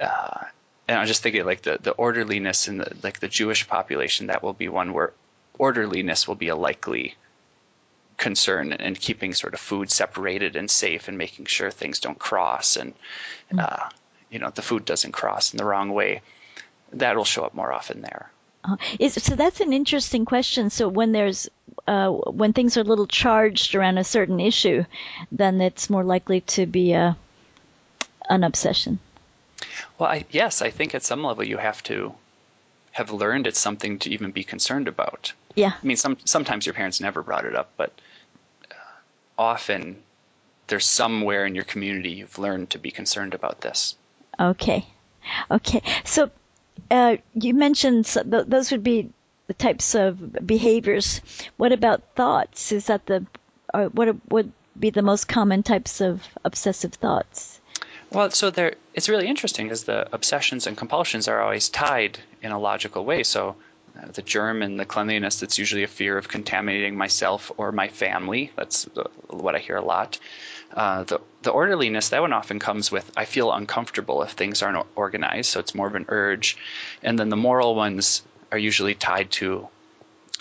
uh, 0.00 0.44
and 0.90 0.98
I'm 0.98 1.06
just 1.06 1.22
thinking 1.22 1.44
like 1.44 1.62
the, 1.62 1.78
the 1.80 1.92
orderliness 1.92 2.66
in 2.66 2.78
the 2.78 2.92
like 3.04 3.20
the 3.20 3.28
Jewish 3.28 3.68
population 3.68 4.26
that 4.26 4.42
will 4.42 4.52
be 4.52 4.68
one 4.68 4.92
where 4.92 5.12
orderliness 5.56 6.26
will 6.26 6.34
be 6.34 6.48
a 6.48 6.56
likely 6.56 7.14
concern 8.16 8.72
and 8.72 8.98
keeping 8.98 9.32
sort 9.32 9.54
of 9.54 9.60
food 9.60 9.88
separated 9.88 10.56
and 10.56 10.68
safe 10.68 11.06
and 11.06 11.16
making 11.16 11.46
sure 11.46 11.70
things 11.70 12.00
don't 12.00 12.18
cross 12.18 12.76
and 12.76 12.92
mm. 13.52 13.60
uh, 13.60 13.88
you 14.30 14.40
know 14.40 14.50
the 14.50 14.62
food 14.62 14.84
doesn't 14.84 15.12
cross 15.12 15.52
in 15.52 15.58
the 15.58 15.64
wrong 15.64 15.90
way 15.90 16.22
that'll 16.92 17.24
show 17.24 17.44
up 17.44 17.54
more 17.54 17.72
often 17.72 18.02
there 18.02 18.28
uh, 18.64 18.76
is, 18.98 19.14
so 19.14 19.36
that's 19.36 19.60
an 19.60 19.72
interesting 19.72 20.26
question. 20.26 20.68
So 20.68 20.86
when 20.86 21.12
there's 21.12 21.48
uh, 21.86 22.10
when 22.10 22.52
things 22.52 22.76
are 22.76 22.82
a 22.82 22.84
little 22.84 23.06
charged 23.06 23.74
around 23.74 23.96
a 23.96 24.04
certain 24.04 24.38
issue, 24.38 24.84
then 25.32 25.62
it's 25.62 25.88
more 25.88 26.04
likely 26.04 26.42
to 26.42 26.66
be 26.66 26.92
a 26.92 27.16
an 28.28 28.44
obsession. 28.44 28.98
Well, 29.98 30.10
I, 30.10 30.24
yes, 30.30 30.62
I 30.62 30.70
think 30.70 30.94
at 30.94 31.02
some 31.02 31.24
level 31.24 31.44
you 31.44 31.56
have 31.58 31.82
to 31.84 32.14
have 32.92 33.12
learned 33.12 33.46
it's 33.46 33.60
something 33.60 33.98
to 34.00 34.10
even 34.10 34.30
be 34.30 34.42
concerned 34.42 34.88
about. 34.88 35.32
Yeah. 35.54 35.72
I 35.82 35.86
mean, 35.86 35.96
some 35.96 36.16
sometimes 36.24 36.66
your 36.66 36.74
parents 36.74 37.00
never 37.00 37.22
brought 37.22 37.44
it 37.44 37.54
up, 37.54 37.70
but 37.76 37.92
uh, 38.70 38.74
often 39.38 40.02
there's 40.66 40.86
somewhere 40.86 41.46
in 41.46 41.54
your 41.54 41.64
community 41.64 42.10
you've 42.10 42.38
learned 42.38 42.70
to 42.70 42.78
be 42.78 42.90
concerned 42.90 43.34
about 43.34 43.60
this. 43.60 43.96
Okay. 44.38 44.86
Okay. 45.50 45.82
So 46.04 46.30
uh, 46.90 47.16
you 47.34 47.54
mentioned 47.54 48.06
th- 48.06 48.46
those 48.46 48.70
would 48.70 48.82
be 48.82 49.10
the 49.46 49.54
types 49.54 49.94
of 49.94 50.46
behaviors. 50.46 51.20
What 51.56 51.72
about 51.72 52.14
thoughts? 52.14 52.72
Is 52.72 52.86
that 52.86 53.06
the 53.06 53.26
uh, 53.74 53.86
what 53.86 54.16
would 54.30 54.52
be 54.78 54.90
the 54.90 55.02
most 55.02 55.28
common 55.28 55.62
types 55.62 56.00
of 56.00 56.22
obsessive 56.44 56.94
thoughts? 56.94 57.59
Well, 58.12 58.30
so 58.30 58.50
there, 58.50 58.74
it's 58.92 59.08
really 59.08 59.28
interesting 59.28 59.66
because 59.66 59.84
the 59.84 60.08
obsessions 60.12 60.66
and 60.66 60.76
compulsions 60.76 61.28
are 61.28 61.40
always 61.40 61.68
tied 61.68 62.18
in 62.42 62.50
a 62.50 62.58
logical 62.58 63.04
way. 63.04 63.22
So 63.22 63.54
uh, 63.96 64.06
the 64.12 64.22
germ 64.22 64.62
and 64.62 64.80
the 64.80 64.84
cleanliness, 64.84 65.38
that's 65.38 65.58
usually 65.58 65.84
a 65.84 65.88
fear 65.88 66.18
of 66.18 66.28
contaminating 66.28 66.96
myself 66.96 67.52
or 67.56 67.70
my 67.70 67.86
family. 67.86 68.50
That's 68.56 68.84
the, 68.86 69.04
what 69.28 69.54
I 69.54 69.58
hear 69.58 69.76
a 69.76 69.84
lot. 69.84 70.18
Uh, 70.74 71.04
the, 71.04 71.20
the 71.42 71.50
orderliness, 71.50 72.08
that 72.08 72.20
one 72.20 72.32
often 72.32 72.58
comes 72.58 72.90
with 72.90 73.10
I 73.16 73.26
feel 73.26 73.52
uncomfortable 73.52 74.22
if 74.22 74.32
things 74.32 74.60
aren't 74.60 74.86
organized, 74.96 75.50
so 75.50 75.60
it's 75.60 75.74
more 75.74 75.86
of 75.86 75.94
an 75.94 76.06
urge. 76.08 76.56
And 77.04 77.16
then 77.16 77.28
the 77.28 77.36
moral 77.36 77.76
ones 77.76 78.22
are 78.50 78.58
usually 78.58 78.94
tied 78.94 79.30
to, 79.32 79.68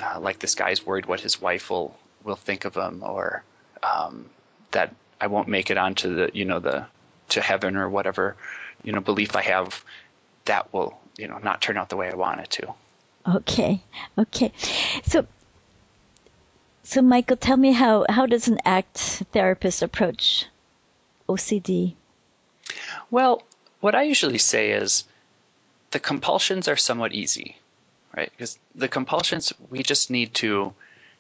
uh, 0.04 0.20
like 0.20 0.40
this 0.40 0.56
guy's 0.56 0.86
worried 0.86 1.06
what 1.06 1.20
his 1.20 1.40
wife 1.40 1.70
will, 1.70 1.96
will 2.24 2.36
think 2.36 2.66
of 2.66 2.76
him, 2.76 3.04
or 3.04 3.44
um, 3.84 4.28
that 4.72 4.94
I 5.22 5.28
won't 5.28 5.48
make 5.48 5.70
it 5.70 5.78
onto 5.78 6.16
the, 6.16 6.32
you 6.34 6.46
know, 6.46 6.60
the 6.60 6.86
to 7.30 7.42
heaven 7.42 7.76
or 7.76 7.90
whatever 7.90 8.36
you 8.84 8.92
know 8.92 9.02
belief 9.02 9.36
I 9.36 9.42
have, 9.42 9.84
that 10.46 10.74
will 10.74 11.00
you 11.18 11.28
know 11.28 11.38
not 11.40 11.62
turn 11.62 11.78
out 11.78 11.90
the 11.90 11.98
way 11.98 12.10
I 12.10 12.16
want 12.16 12.42
it 12.42 12.50
to. 12.52 12.74
Okay, 13.28 13.82
okay. 14.18 14.52
So, 15.04 15.28
so 16.84 17.02
Michael, 17.02 17.38
tell 17.38 17.58
me 17.58 17.72
how 17.72 18.06
how 18.10 18.26
does 18.26 18.48
an 18.48 18.60
ACT 18.66 18.98
therapist 19.32 19.82
approach 19.82 20.46
OCD? 21.28 21.96
Well, 23.12 23.44
what 23.82 23.96
I 23.96 24.04
usually 24.04 24.38
say 24.38 24.72
is 24.72 25.04
the 25.92 26.00
compulsions 26.00 26.68
are 26.68 26.78
somewhat 26.78 27.14
easy, 27.14 27.58
right? 28.16 28.32
Because 28.32 28.58
the 28.76 28.88
compulsions 28.88 29.54
we 29.70 29.84
just 29.84 30.10
need 30.10 30.34
to 30.36 30.74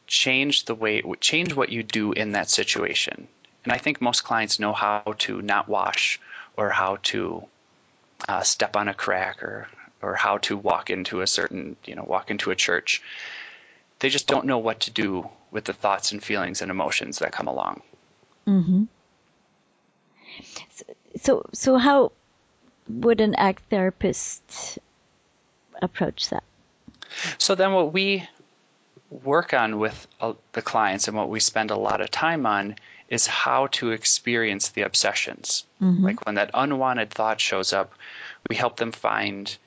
change 0.08 0.66
the 0.66 0.76
way 0.76 1.04
change 1.20 1.54
what 1.54 1.70
you 1.70 1.84
do 1.84 2.14
in 2.14 2.32
that 2.32 2.50
situation 2.50 3.28
and 3.64 3.74
I 3.74 3.78
think 3.78 4.02
most 4.02 4.24
clients 4.24 4.60
know 4.60 4.74
how 4.74 5.16
to 5.20 5.42
not 5.42 5.68
wash 5.68 6.20
or 6.56 6.70
how 6.70 6.98
to 7.04 7.44
uh, 8.28 8.42
step 8.42 8.76
on 8.76 8.88
a 8.88 8.94
crack 8.94 9.44
or 9.44 9.68
or 10.02 10.16
how 10.16 10.38
to 10.38 10.56
walk 10.56 10.90
into 10.90 11.22
a 11.22 11.28
certain 11.28 11.76
you 11.86 11.96
know 11.96 12.04
walk 12.04 12.32
into 12.32 12.52
a 12.52 12.56
church. 12.56 13.02
They 14.00 14.10
just 14.10 14.28
don't 14.28 14.46
know 14.46 14.60
what 14.60 14.82
to 14.82 14.92
do 14.92 15.30
with 15.52 15.66
the 15.66 15.74
thoughts 15.74 16.12
and 16.12 16.24
feelings 16.24 16.62
and 16.62 16.72
emotions 16.72 17.20
that 17.20 17.32
come 17.32 17.48
along. 17.48 17.82
Mm-hmm. 18.48 18.84
So, 21.20 21.46
so 21.54 21.78
how 21.78 22.12
would 22.88 23.20
an 23.20 23.36
ACT 23.36 23.62
therapist 23.70 24.80
approach 25.82 26.30
that? 26.30 26.44
So 27.38 27.56
then, 27.56 27.74
what 27.74 27.94
we 27.94 28.28
work 29.10 29.54
on 29.54 29.80
with 29.80 30.08
uh, 30.22 30.34
the 30.54 30.62
clients 30.62 31.08
and 31.08 31.18
what 31.18 31.30
we 31.30 31.40
spend 31.40 31.72
a 31.72 31.76
lot 31.76 32.00
of 32.00 32.12
time 32.12 32.46
on 32.46 32.76
is 33.10 33.28
how 33.28 33.68
to 33.68 33.92
experience 33.92 34.70
the 34.70 34.84
obsessions. 34.84 35.66
Mm-hmm. 35.82 36.06
Like 36.06 36.26
when 36.26 36.36
that 36.36 36.52
unwanted 36.54 37.10
thought 37.10 37.42
shows 37.42 37.74
up, 37.74 37.94
we 38.50 38.56
help 38.56 38.78
them 38.78 38.92
find 38.92 39.58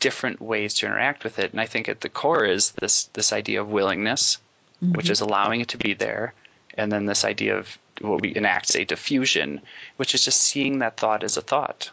different 0.00 0.40
ways 0.40 0.74
to 0.74 0.86
interact 0.86 1.22
with 1.22 1.38
it. 1.38 1.52
And 1.52 1.60
I 1.60 1.66
think 1.66 1.88
at 1.88 2.00
the 2.00 2.08
core 2.08 2.44
is 2.44 2.72
this 2.72 3.04
this 3.12 3.32
idea 3.32 3.60
of 3.60 3.68
willingness, 3.68 4.38
mm-hmm. 4.82 4.94
which 4.94 5.10
is 5.10 5.20
allowing 5.20 5.60
it 5.60 5.68
to 5.68 5.78
be 5.78 5.92
there, 5.92 6.32
and 6.74 6.90
then 6.90 7.04
this 7.04 7.24
idea 7.24 7.56
of 7.56 7.78
what 8.00 8.22
we 8.22 8.34
enact 8.34 8.68
say 8.68 8.84
defusion, 8.84 9.60
which 9.96 10.14
is 10.14 10.24
just 10.24 10.40
seeing 10.40 10.78
that 10.78 10.96
thought 10.96 11.22
as 11.22 11.36
a 11.36 11.42
thought. 11.42 11.90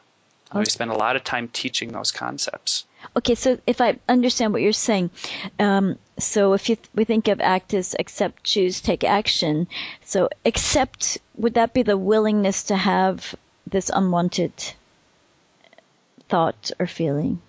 Okay. 0.51 0.60
We 0.60 0.66
spend 0.66 0.92
a 0.92 0.98
lot 0.98 1.16
of 1.16 1.24
time 1.24 1.50
teaching 1.50 1.92
those 1.92 2.12
concepts. 2.12 2.86
Okay, 3.16 3.36
so 3.36 3.60
if 3.68 3.82
I 3.82 4.00
understand 4.08 4.54
what 4.54 4.62
you're 4.62 4.74
saying, 4.74 5.10
um, 5.60 5.98
so 6.18 6.54
if 6.54 6.70
you 6.70 6.75
th- 6.75 6.89
we 6.96 7.04
think 7.04 7.27
of 7.27 7.42
act 7.42 7.74
as 7.74 7.96
accept, 8.00 8.44
choose, 8.44 8.82
take 8.82 9.04
action. 9.04 9.68
So 10.04 10.30
accept 10.46 11.18
would 11.36 11.56
that 11.56 11.74
be 11.74 11.84
the 11.84 11.98
willingness 11.98 12.63
to 12.63 12.75
have 12.75 13.36
this 13.66 13.89
unwanted 13.94 14.51
thought 16.30 16.72
or 16.80 16.88
feeling? 16.88 17.42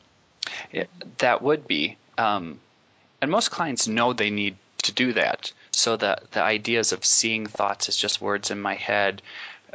Yeah, 0.73 0.85
that 1.19 1.43
would 1.43 1.67
be, 1.67 1.97
um, 2.17 2.61
and 3.21 3.31
most 3.31 3.51
clients 3.51 3.89
know 3.89 4.13
they 4.13 4.31
need 4.31 4.57
to 4.83 4.93
do 4.93 5.13
that. 5.13 5.53
So 5.71 5.97
the 5.97 6.19
the 6.33 6.43
ideas 6.43 6.93
of 6.93 7.05
seeing 7.05 7.47
thoughts 7.47 7.89
as 7.89 7.97
just 7.97 8.21
words 8.21 8.51
in 8.51 8.61
my 8.61 8.75
head, 8.75 9.23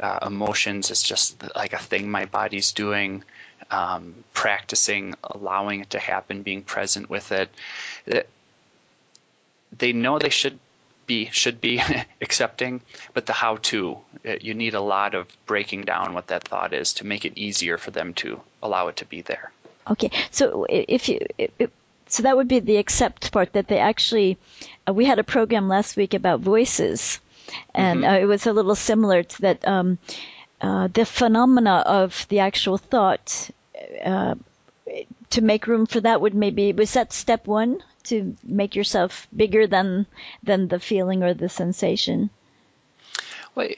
uh, 0.00 0.18
emotions 0.26 0.90
is 0.90 1.02
just 1.02 1.42
like 1.54 1.72
a 1.72 1.78
thing 1.78 2.10
my 2.10 2.24
body's 2.24 2.72
doing 2.72 3.24
um, 3.70 4.14
practicing 4.32 5.14
allowing 5.22 5.80
it 5.80 5.90
to 5.90 5.98
happen, 5.98 6.42
being 6.42 6.62
present 6.62 7.08
with 7.08 7.32
it. 7.32 7.50
it. 8.06 8.28
They 9.76 9.92
know 9.92 10.18
they 10.18 10.28
should 10.28 10.58
be 11.06 11.30
should 11.32 11.60
be 11.60 11.82
accepting, 12.20 12.80
but 13.12 13.26
the 13.26 13.32
how 13.32 13.56
to 13.56 13.98
you 14.40 14.54
need 14.54 14.74
a 14.74 14.80
lot 14.80 15.14
of 15.14 15.26
breaking 15.46 15.82
down 15.82 16.14
what 16.14 16.28
that 16.28 16.46
thought 16.46 16.72
is 16.72 16.94
to 16.94 17.06
make 17.06 17.24
it 17.24 17.36
easier 17.36 17.78
for 17.78 17.90
them 17.90 18.14
to 18.14 18.40
allow 18.62 18.88
it 18.88 18.96
to 18.96 19.04
be 19.04 19.20
there. 19.22 19.50
Okay, 19.90 20.10
so 20.30 20.66
if 20.68 21.08
you 21.08 21.18
so 22.06 22.22
that 22.22 22.36
would 22.36 22.48
be 22.48 22.60
the 22.60 22.76
accept 22.76 23.32
part 23.32 23.52
that 23.54 23.68
they 23.68 23.78
actually 23.78 24.38
uh, 24.88 24.92
we 24.92 25.04
had 25.04 25.18
a 25.18 25.24
program 25.24 25.68
last 25.68 25.96
week 25.96 26.14
about 26.14 26.40
voices 26.40 27.20
and 27.74 28.00
mm-hmm. 28.00 28.10
uh, 28.10 28.18
it 28.18 28.26
was 28.26 28.46
a 28.46 28.52
little 28.52 28.74
similar 28.74 29.22
to 29.22 29.42
that 29.42 29.66
um, 29.66 29.98
uh, 30.60 30.88
the 30.92 31.04
phenomena 31.04 31.82
of 31.86 32.26
the 32.28 32.38
actual 32.38 32.78
thought 32.78 33.50
uh, 34.04 34.34
to 35.30 35.40
make 35.40 35.66
room 35.66 35.86
for 35.86 36.00
that 36.00 36.20
would 36.20 36.34
maybe 36.34 36.72
was 36.72 36.92
that 36.92 37.12
step 37.12 37.46
one 37.46 37.82
to 38.04 38.36
make 38.44 38.76
yourself 38.76 39.26
bigger 39.34 39.66
than 39.66 40.06
than 40.42 40.68
the 40.68 40.78
feeling 40.78 41.22
or 41.22 41.34
the 41.34 41.48
sensation 41.48 42.30
well 43.54 43.68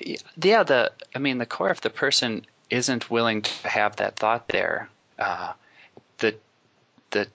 yeah 0.42 0.62
the 0.62 0.92
i 1.14 1.18
mean 1.18 1.38
the 1.38 1.46
core 1.46 1.70
if 1.70 1.80
the 1.80 1.90
person 1.90 2.44
isn't 2.68 3.10
willing 3.10 3.42
to 3.42 3.68
have 3.68 3.96
that 3.96 4.16
thought 4.16 4.48
there 4.48 4.88
uh, 5.18 5.52
the 6.18 6.34
the 7.10 7.26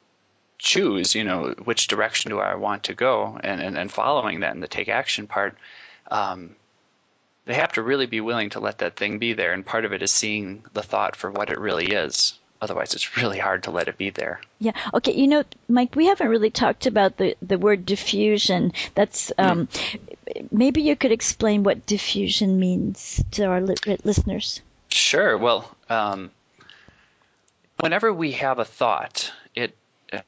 choose 0.59 1.15
you 1.15 1.23
know 1.23 1.55
which 1.63 1.87
direction 1.87 2.29
do 2.29 2.39
i 2.39 2.53
want 2.53 2.83
to 2.83 2.93
go 2.93 3.39
and 3.43 3.61
and, 3.61 3.77
and 3.77 3.91
following 3.91 4.41
that 4.41 4.53
and 4.53 4.61
the 4.61 4.67
take 4.67 4.89
action 4.89 5.25
part 5.25 5.57
um, 6.11 6.55
they 7.45 7.55
have 7.55 7.73
to 7.73 7.81
really 7.81 8.05
be 8.05 8.21
willing 8.21 8.51
to 8.51 8.59
let 8.59 8.77
that 8.79 8.95
thing 8.95 9.17
be 9.17 9.33
there 9.33 9.53
and 9.53 9.65
part 9.65 9.85
of 9.85 9.93
it 9.93 10.03
is 10.03 10.11
seeing 10.11 10.63
the 10.73 10.83
thought 10.83 11.15
for 11.15 11.31
what 11.31 11.49
it 11.49 11.59
really 11.59 11.87
is 11.87 12.39
otherwise 12.61 12.93
it's 12.93 13.17
really 13.17 13.39
hard 13.39 13.63
to 13.63 13.71
let 13.71 13.87
it 13.87 13.97
be 13.97 14.11
there. 14.11 14.39
Yeah. 14.59 14.73
Okay. 14.93 15.13
You 15.13 15.27
know, 15.27 15.43
Mike, 15.67 15.95
we 15.95 16.05
haven't 16.05 16.29
really 16.29 16.51
talked 16.51 16.85
about 16.85 17.17
the, 17.17 17.35
the 17.41 17.57
word 17.57 17.85
defusion. 17.85 18.73
That's 18.93 19.31
um, 19.37 19.67
mm. 19.67 20.51
maybe 20.51 20.81
you 20.81 20.95
could 20.95 21.11
explain 21.11 21.63
what 21.63 21.85
defusion 21.85 22.57
means 22.57 23.23
to 23.31 23.45
our 23.45 23.61
li- 23.61 23.97
listeners. 24.03 24.61
Sure. 24.89 25.37
Well, 25.37 25.69
um, 25.89 26.31
whenever 27.79 28.13
we 28.13 28.33
have 28.33 28.59
a 28.59 28.65
thought, 28.65 29.31
it 29.55 29.75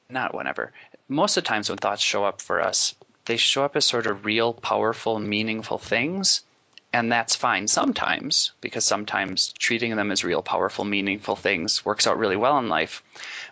not 0.10 0.34
whenever. 0.34 0.72
Most 1.08 1.38
of 1.38 1.44
the 1.44 1.48
times 1.48 1.70
when 1.70 1.78
thoughts 1.78 2.02
show 2.02 2.24
up 2.24 2.42
for 2.42 2.62
us, 2.62 2.96
they 3.26 3.38
show 3.38 3.64
up 3.64 3.76
as 3.76 3.86
sort 3.86 4.06
of 4.06 4.26
real, 4.26 4.54
powerful, 4.54 5.20
meaningful 5.20 5.78
things 5.78 6.44
and 6.94 7.12
that's 7.12 7.36
fine 7.36 7.68
sometimes 7.68 8.52
because 8.62 8.86
sometimes 8.86 9.52
treating 9.54 9.96
them 9.96 10.12
as 10.12 10.24
real 10.24 10.44
powerful 10.44 10.86
meaningful 10.86 11.36
things 11.36 11.84
works 11.84 12.06
out 12.08 12.18
really 12.18 12.38
well 12.38 12.58
in 12.60 12.70
life 12.70 13.04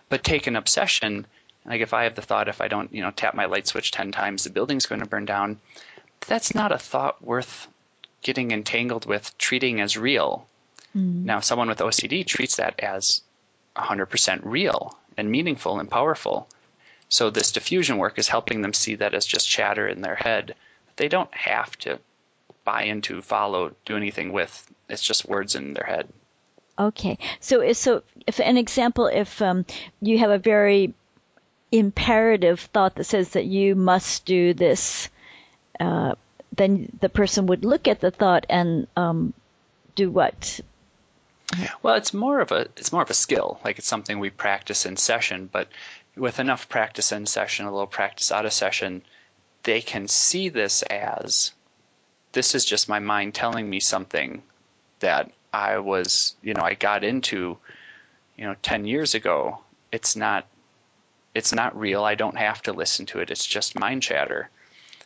but 0.08 0.22
take 0.22 0.46
an 0.46 0.56
obsession 0.56 1.26
like 1.66 1.80
if 1.80 1.92
i 1.92 2.04
have 2.04 2.14
the 2.14 2.22
thought 2.22 2.48
if 2.48 2.60
i 2.60 2.68
don't 2.68 2.94
you 2.94 3.02
know 3.02 3.10
tap 3.10 3.34
my 3.34 3.44
light 3.44 3.66
switch 3.66 3.90
10 3.90 4.12
times 4.12 4.44
the 4.44 4.50
building's 4.50 4.86
going 4.86 5.00
to 5.00 5.08
burn 5.08 5.24
down 5.24 5.58
that's 6.28 6.54
not 6.54 6.72
a 6.72 6.78
thought 6.78 7.22
worth 7.22 7.66
getting 8.22 8.52
entangled 8.52 9.04
with 9.06 9.36
treating 9.36 9.80
as 9.80 9.98
real 9.98 10.46
mm. 10.96 11.24
now 11.24 11.40
someone 11.40 11.68
with 11.68 11.78
ocd 11.78 12.26
treats 12.26 12.56
that 12.56 12.78
as 12.80 13.22
100% 13.76 14.40
real 14.44 14.96
and 15.16 15.30
meaningful 15.30 15.80
and 15.80 15.90
powerful 15.90 16.46
so 17.12 17.28
this 17.28 17.52
defusion 17.52 17.98
work 17.98 18.18
is 18.18 18.28
helping 18.28 18.62
them 18.62 18.72
see 18.72 18.94
that 18.94 19.14
as 19.14 19.26
just 19.26 19.48
chatter 19.48 19.86
in 19.86 20.00
their 20.00 20.16
head 20.16 20.54
they 20.96 21.08
don't 21.08 21.32
have 21.34 21.76
to 21.78 21.98
buy 22.64 22.82
into, 22.82 23.22
follow, 23.22 23.72
do 23.84 23.96
anything 23.96 24.32
with. 24.32 24.70
It's 24.88 25.02
just 25.02 25.28
words 25.28 25.54
in 25.54 25.74
their 25.74 25.86
head. 25.86 26.08
Okay, 26.78 27.18
so 27.40 27.72
so 27.72 28.02
if 28.26 28.40
an 28.40 28.56
example, 28.56 29.06
if 29.06 29.42
um, 29.42 29.66
you 30.00 30.18
have 30.18 30.30
a 30.30 30.38
very 30.38 30.94
imperative 31.70 32.60
thought 32.60 32.94
that 32.96 33.04
says 33.04 33.30
that 33.30 33.44
you 33.44 33.74
must 33.74 34.24
do 34.24 34.54
this, 34.54 35.08
uh, 35.80 36.14
then 36.56 36.90
the 37.00 37.08
person 37.08 37.46
would 37.46 37.64
look 37.64 37.88
at 37.88 38.00
the 38.00 38.10
thought 38.10 38.46
and 38.48 38.86
um, 38.96 39.32
do 39.94 40.10
what? 40.10 40.60
Well, 41.82 41.96
it's 41.96 42.14
more 42.14 42.40
of 42.40 42.52
a 42.52 42.68
it's 42.76 42.92
more 42.92 43.02
of 43.02 43.10
a 43.10 43.14
skill. 43.14 43.60
Like 43.64 43.78
it's 43.78 43.86
something 43.86 44.18
we 44.18 44.30
practice 44.30 44.86
in 44.86 44.96
session, 44.96 45.50
but 45.52 45.68
with 46.16 46.38
enough 46.38 46.68
practice 46.68 47.12
in 47.12 47.26
session, 47.26 47.66
a 47.66 47.72
little 47.72 47.86
practice 47.86 48.30
out 48.30 48.46
of 48.46 48.52
session, 48.52 49.02
they 49.62 49.80
can 49.80 50.08
see 50.08 50.48
this 50.48 50.82
as 50.82 51.52
this 52.32 52.54
is 52.54 52.64
just 52.64 52.88
my 52.88 52.98
mind 52.98 53.34
telling 53.34 53.68
me 53.68 53.80
something 53.80 54.42
that 55.00 55.30
I 55.52 55.78
was, 55.78 56.34
you 56.42 56.54
know, 56.54 56.62
I 56.62 56.74
got 56.74 57.04
into, 57.04 57.58
you 58.36 58.44
know, 58.44 58.56
10 58.62 58.86
years 58.86 59.14
ago. 59.14 59.60
It's 59.90 60.16
not 60.16 60.46
it's 61.34 61.52
not 61.52 61.78
real. 61.78 62.04
I 62.04 62.14
don't 62.14 62.36
have 62.36 62.60
to 62.62 62.72
listen 62.72 63.06
to 63.06 63.20
it. 63.20 63.30
It's 63.30 63.46
just 63.46 63.78
mind 63.78 64.02
chatter. 64.02 64.50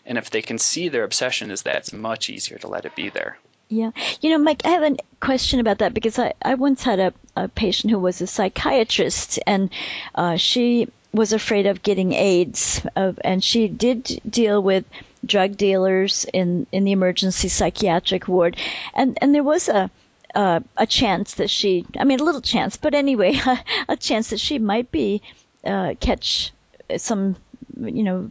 And 0.05 0.19
if 0.19 0.31
they 0.31 0.42
can 0.42 0.59
see 0.59 0.88
their 0.88 1.05
obsession 1.05 1.51
is 1.53 1.62
that, 1.62 1.77
it's 1.77 1.92
much 1.92 2.31
easier 2.31 2.59
to 2.59 2.69
let 2.69 2.85
it 2.85 2.97
be 2.97 3.11
there. 3.11 3.38
Yeah. 3.69 3.91
You 4.21 4.31
know, 4.31 4.39
Mike, 4.39 4.63
I 4.65 4.69
have 4.69 4.93
a 4.93 4.97
question 5.21 5.59
about 5.61 5.79
that 5.79 5.93
because 5.93 6.19
I, 6.19 6.35
I 6.43 6.55
once 6.55 6.83
had 6.83 7.01
a, 7.01 7.13
a 7.35 7.49
patient 7.49 7.91
who 7.91 7.99
was 7.99 8.21
a 8.21 8.27
psychiatrist 8.27 9.41
and 9.47 9.71
uh, 10.15 10.37
she 10.37 10.89
was 11.13 11.33
afraid 11.33 11.67
of 11.67 11.83
getting 11.83 12.13
AIDS. 12.13 12.81
Uh, 12.95 13.13
and 13.25 13.43
she 13.43 13.67
did 13.69 14.21
deal 14.29 14.63
with 14.63 14.85
drug 15.25 15.57
dealers 15.57 16.27
in, 16.33 16.67
in 16.71 16.85
the 16.85 16.93
emergency 16.93 17.49
psychiatric 17.49 18.29
ward. 18.29 18.57
And, 18.95 19.19
and 19.21 19.35
there 19.35 19.43
was 19.43 19.69
a, 19.69 19.91
uh, 20.35 20.61
a 20.77 20.87
chance 20.87 21.35
that 21.35 21.51
she, 21.51 21.87
I 21.99 22.05
mean, 22.05 22.21
a 22.21 22.25
little 22.25 22.43
chance, 22.43 22.77
but 22.77 22.95
anyway, 22.95 23.35
a, 23.35 23.65
a 23.89 23.97
chance 23.97 24.31
that 24.31 24.39
she 24.39 24.59
might 24.59 24.93
be, 24.93 25.23
uh, 25.65 25.95
catch 25.99 26.53
some, 26.99 27.35
you 27.81 28.05
know, 28.05 28.31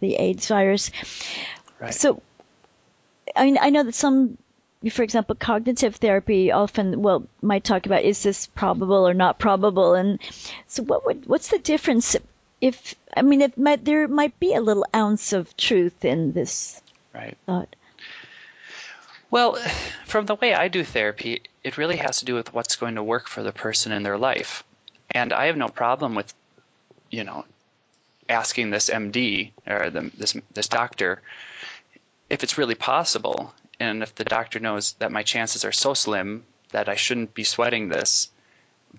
the 0.00 0.16
AIDS 0.16 0.48
virus. 0.48 0.90
Right. 1.78 1.94
So, 1.94 2.20
I 3.36 3.44
mean, 3.44 3.58
I 3.60 3.70
know 3.70 3.84
that 3.84 3.94
some, 3.94 4.38
for 4.90 5.02
example, 5.02 5.34
cognitive 5.34 5.96
therapy 5.96 6.50
often, 6.50 7.02
well, 7.02 7.24
might 7.40 7.64
talk 7.64 7.86
about 7.86 8.02
is 8.02 8.22
this 8.22 8.46
probable 8.46 9.06
or 9.06 9.14
not 9.14 9.38
probable, 9.38 9.94
and 9.94 10.18
so 10.66 10.82
what 10.82 11.06
would, 11.06 11.26
what's 11.26 11.48
the 11.48 11.58
difference 11.58 12.16
if 12.62 12.94
I 13.14 13.22
mean, 13.22 13.42
it 13.42 13.58
might 13.58 13.84
there 13.84 14.08
might 14.08 14.38
be 14.38 14.54
a 14.54 14.60
little 14.60 14.86
ounce 14.94 15.32
of 15.32 15.54
truth 15.56 16.04
in 16.04 16.32
this 16.32 16.80
right. 17.12 17.36
thought. 17.44 17.74
Well, 19.30 19.56
from 20.06 20.26
the 20.26 20.36
way 20.36 20.54
I 20.54 20.68
do 20.68 20.84
therapy, 20.84 21.42
it 21.64 21.76
really 21.76 21.96
has 21.96 22.20
to 22.20 22.24
do 22.24 22.34
with 22.34 22.54
what's 22.54 22.76
going 22.76 22.94
to 22.94 23.02
work 23.02 23.28
for 23.28 23.42
the 23.42 23.52
person 23.52 23.92
in 23.92 24.04
their 24.04 24.16
life. 24.16 24.64
And 25.10 25.32
I 25.32 25.46
have 25.46 25.56
no 25.56 25.68
problem 25.68 26.14
with, 26.14 26.32
you 27.10 27.24
know, 27.24 27.44
asking 28.28 28.70
this 28.70 28.88
MD 28.88 29.50
or 29.66 29.90
the, 29.90 30.10
this 30.16 30.36
this 30.54 30.68
doctor 30.68 31.20
if 32.30 32.42
it's 32.42 32.56
really 32.56 32.74
possible, 32.74 33.52
and 33.82 34.02
if 34.02 34.14
the 34.14 34.24
doctor 34.24 34.60
knows 34.60 34.92
that 35.00 35.10
my 35.10 35.24
chances 35.24 35.64
are 35.64 35.72
so 35.72 35.92
slim 35.92 36.44
that 36.70 36.88
I 36.88 36.94
shouldn't 36.94 37.34
be 37.34 37.42
sweating 37.42 37.88
this, 37.88 38.30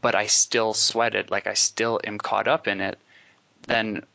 but 0.01 0.13
I 0.13 0.27
still 0.27 0.73
sweat 0.73 1.15
it, 1.15 1.31
like 1.31 1.47
I 1.47 1.53
still 1.53 2.01
am 2.03 2.17
caught 2.17 2.49
up 2.49 2.67
in 2.67 2.81
it, 2.81 2.99
then 3.61 4.05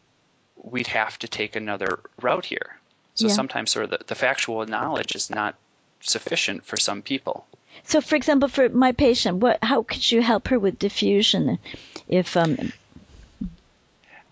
we'd 0.56 0.88
have 0.88 1.18
to 1.20 1.28
take 1.28 1.56
another 1.56 2.00
route 2.20 2.44
here. 2.44 2.76
So 3.14 3.28
yeah. 3.28 3.32
sometimes 3.32 3.70
sort 3.70 3.84
of 3.84 3.90
the, 3.90 4.04
the 4.08 4.14
factual 4.14 4.64
knowledge 4.66 5.16
is 5.16 5.30
not 5.30 5.54
sufficient 6.00 6.66
for 6.66 6.76
some 6.76 7.00
people. 7.00 7.46
So, 7.84 8.02
for 8.02 8.16
example, 8.16 8.48
for 8.48 8.68
my 8.68 8.92
patient, 8.92 9.38
what 9.38 9.62
how 9.62 9.82
could 9.84 10.10
you 10.10 10.20
help 10.20 10.48
her 10.48 10.58
with 10.58 10.78
defusion? 10.78 11.58
If 12.08 12.36
um, 12.36 12.72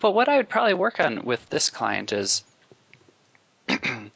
well, 0.02 0.12
what 0.12 0.28
I 0.28 0.36
would 0.36 0.48
probably 0.48 0.74
work 0.74 1.00
on 1.00 1.24
with 1.24 1.48
this 1.48 1.70
client 1.70 2.12
is 2.12 2.42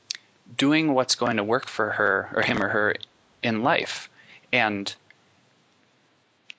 doing 0.61 0.93
what's 0.93 1.15
going 1.15 1.39
to 1.39 1.43
work 1.43 1.67
for 1.67 1.89
her 1.89 2.29
or 2.35 2.43
him 2.43 2.63
or 2.63 2.69
her 2.69 2.95
in 3.43 3.63
life, 3.63 4.11
and 4.53 4.95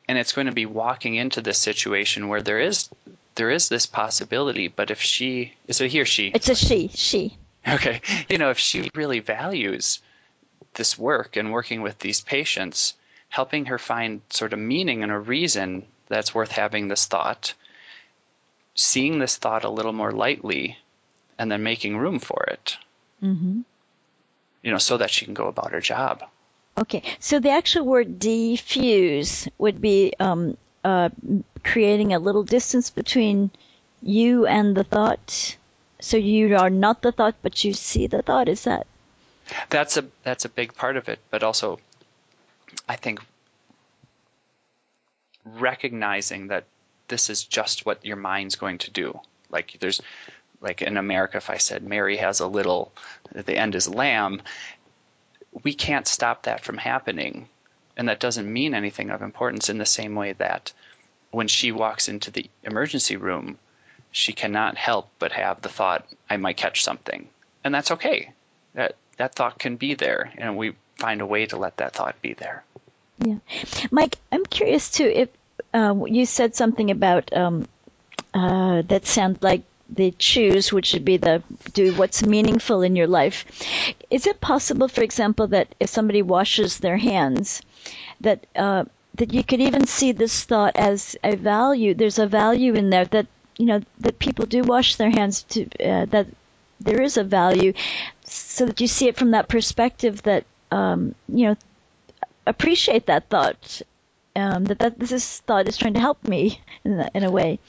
and 0.10 0.18
it's 0.18 0.34
going 0.34 0.48
to 0.48 0.54
be 0.54 0.66
walking 0.66 1.14
into 1.14 1.40
this 1.40 1.60
situation 1.60 2.28
where 2.28 2.42
there 2.42 2.60
is 2.60 2.90
there 3.36 3.52
is 3.52 3.70
this 3.70 3.86
possibility, 3.86 4.68
but 4.68 4.90
if 4.90 5.00
she 5.00 5.54
is 5.68 5.82
a 5.82 5.88
he 5.88 6.02
or 6.02 6.06
she? 6.06 6.32
It's 6.34 6.50
a 6.50 6.56
she. 6.56 6.88
She. 6.88 7.38
Okay. 7.68 8.02
You 8.28 8.40
know, 8.40 8.50
if 8.50 8.58
she 8.58 8.90
really 8.96 9.20
values 9.20 10.00
this 10.74 10.98
work 10.98 11.36
and 11.36 11.52
working 11.52 11.84
with 11.84 12.00
these 12.00 12.22
patients, 12.22 12.96
helping 13.30 13.66
her 13.66 13.78
find 13.78 14.22
sort 14.32 14.52
of 14.52 14.58
meaning 14.58 15.04
and 15.04 15.12
a 15.12 15.20
reason 15.20 15.86
that's 16.08 16.34
worth 16.34 16.52
having 16.52 16.88
this 16.88 17.06
thought, 17.06 17.54
seeing 18.74 19.20
this 19.20 19.38
thought 19.38 19.64
a 19.64 19.70
little 19.70 19.94
more 19.94 20.12
lightly, 20.12 20.80
and 21.38 21.52
then 21.52 21.62
making 21.62 21.98
room 21.98 22.18
for 22.18 22.44
it. 22.50 22.78
Mm-hmm. 23.22 23.62
You 24.64 24.72
know, 24.72 24.78
so 24.78 24.98
that 24.98 25.10
she 25.10 25.26
can 25.26 25.34
go 25.34 25.48
about 25.48 25.72
her 25.72 25.82
job. 25.82 26.24
Okay, 26.78 27.04
so 27.20 27.40
the 27.40 27.50
actual 27.50 27.86
word 27.86 28.20
diffuse 28.20 29.48
would 29.58 29.82
be 29.82 30.14
um, 30.20 30.58
uh, 30.84 31.10
creating 31.64 32.14
a 32.14 32.20
little 32.20 32.44
distance 32.44 32.90
between 32.90 33.52
you 34.02 34.46
and 34.46 34.76
the 34.76 34.84
thought. 34.84 35.58
So 36.00 36.18
you 36.18 36.56
are 36.56 36.70
not 36.70 37.02
the 37.02 37.12
thought, 37.12 37.36
but 37.42 37.64
you 37.64 37.74
see 37.74 38.08
the 38.08 38.22
thought. 38.22 38.48
Is 38.48 38.64
that? 38.64 38.88
That's 39.70 39.98
a 39.98 40.06
that's 40.24 40.46
a 40.46 40.50
big 40.50 40.74
part 40.76 40.98
of 40.98 41.10
it, 41.10 41.20
but 41.30 41.44
also, 41.44 41.80
I 42.88 42.96
think 42.96 43.20
recognizing 45.46 46.48
that 46.48 46.66
this 47.08 47.30
is 47.30 47.44
just 47.44 47.86
what 47.86 48.06
your 48.06 48.16
mind's 48.16 48.56
going 48.56 48.78
to 48.80 48.92
do. 48.92 49.20
Like 49.50 49.78
there's 49.80 50.02
like 50.62 50.82
in 50.82 50.98
America, 50.98 51.38
if 51.38 51.50
I 51.50 51.58
said 51.58 51.84
Mary 51.84 52.18
has 52.18 52.40
a 52.40 52.48
little, 52.48 52.92
the 53.34 53.58
end 53.58 53.76
is 53.76 53.90
lamb, 53.90 54.42
we 55.64 55.74
can't 55.74 56.08
stop 56.08 56.44
that 56.44 56.64
from 56.64 56.78
happening. 56.78 57.50
And 57.98 58.08
that 58.08 58.20
doesn't 58.20 58.52
mean 58.52 58.74
anything 58.74 59.10
of 59.10 59.22
importance 59.22 59.70
in 59.70 59.78
the 59.78 59.86
same 59.86 60.16
way 60.16 60.34
that 60.34 60.72
when 61.32 61.48
she 61.48 61.72
walks 61.72 62.08
into 62.08 62.32
the 62.32 62.50
emergency 62.64 63.16
room, 63.16 63.58
she 64.12 64.34
cannot 64.34 64.78
help 64.78 65.10
but 65.20 65.32
have 65.32 65.62
the 65.62 65.70
thought, 65.70 66.06
I 66.30 66.38
might 66.38 66.58
catch 66.58 66.84
something. 66.84 67.28
And 67.64 67.74
that's 67.74 67.92
okay. 67.92 68.32
That, 68.74 68.96
that 69.18 69.36
thought 69.36 69.60
can 69.60 69.76
be 69.76 69.94
there, 69.94 70.32
and 70.38 70.58
we 70.58 70.74
find 70.98 71.22
a 71.22 71.26
way 71.26 71.46
to 71.48 71.58
let 71.58 71.78
that 71.78 71.94
thought 71.94 72.22
be 72.22 72.34
there. 72.34 72.64
Yeah. 73.20 73.38
Mike, 73.92 74.18
I'm 74.32 74.46
curious 74.46 74.90
too 74.90 75.12
if 75.14 75.30
uh, 75.74 75.96
you 76.06 76.26
said 76.26 76.56
something 76.56 76.92
about 76.92 77.32
um, 77.34 77.68
uh, 78.34 78.82
that 78.84 79.06
sound 79.06 79.40
like 79.42 79.62
the 79.92 80.12
choose, 80.12 80.72
which 80.72 80.94
would 80.94 81.06
be 81.06 81.18
the 81.18 81.44
do 81.74 81.94
what's 81.96 82.24
meaningful 82.26 82.82
in 82.82 82.96
your 82.96 83.08
life. 83.08 83.46
Is 84.10 84.26
it 84.28 84.42
possible, 84.42 84.88
for 84.88 85.04
example, 85.04 85.48
that 85.48 85.76
if 85.80 85.90
somebody 85.90 86.22
washes 86.22 86.78
their 86.80 86.98
hands, 86.98 87.62
that 88.22 88.46
uh, 88.56 88.86
that 89.16 89.34
you 89.34 89.44
could 89.44 89.62
even 89.62 89.86
see 89.86 90.12
this 90.12 90.44
thought 90.44 90.76
as 90.76 91.16
a 91.24 91.36
value? 91.36 91.94
There's 91.94 92.20
a 92.20 92.28
value 92.28 92.74
in 92.74 92.90
there 92.90 93.06
that 93.06 93.28
you 93.58 93.66
know 93.66 93.82
that 94.00 94.20
people 94.20 94.46
do 94.46 94.64
wash 94.64 94.96
their 94.96 95.10
hands 95.12 95.44
to 95.44 95.66
uh, 95.84 96.06
that 96.06 96.28
there 96.80 97.02
is 97.02 97.18
a 97.18 97.24
value, 97.24 97.74
so 98.24 98.66
that 98.66 98.82
you 98.82 98.88
see 98.88 99.08
it 99.08 99.18
from 99.18 99.32
that 99.32 99.48
perspective 99.50 100.22
that 100.24 100.46
um, 100.72 101.16
you 101.28 101.48
know 101.48 101.56
appreciate 102.48 103.06
that 103.08 103.30
thought 103.30 103.82
um, 104.36 104.66
that 104.66 104.80
that 104.80 105.00
this 105.00 105.12
is, 105.12 105.40
thought 105.42 105.68
is 105.68 105.78
trying 105.78 105.94
to 105.94 106.00
help 106.00 106.24
me 106.28 106.62
in, 106.84 107.00
a, 107.00 107.10
in 107.14 107.24
a 107.24 107.32
way. 107.32 107.60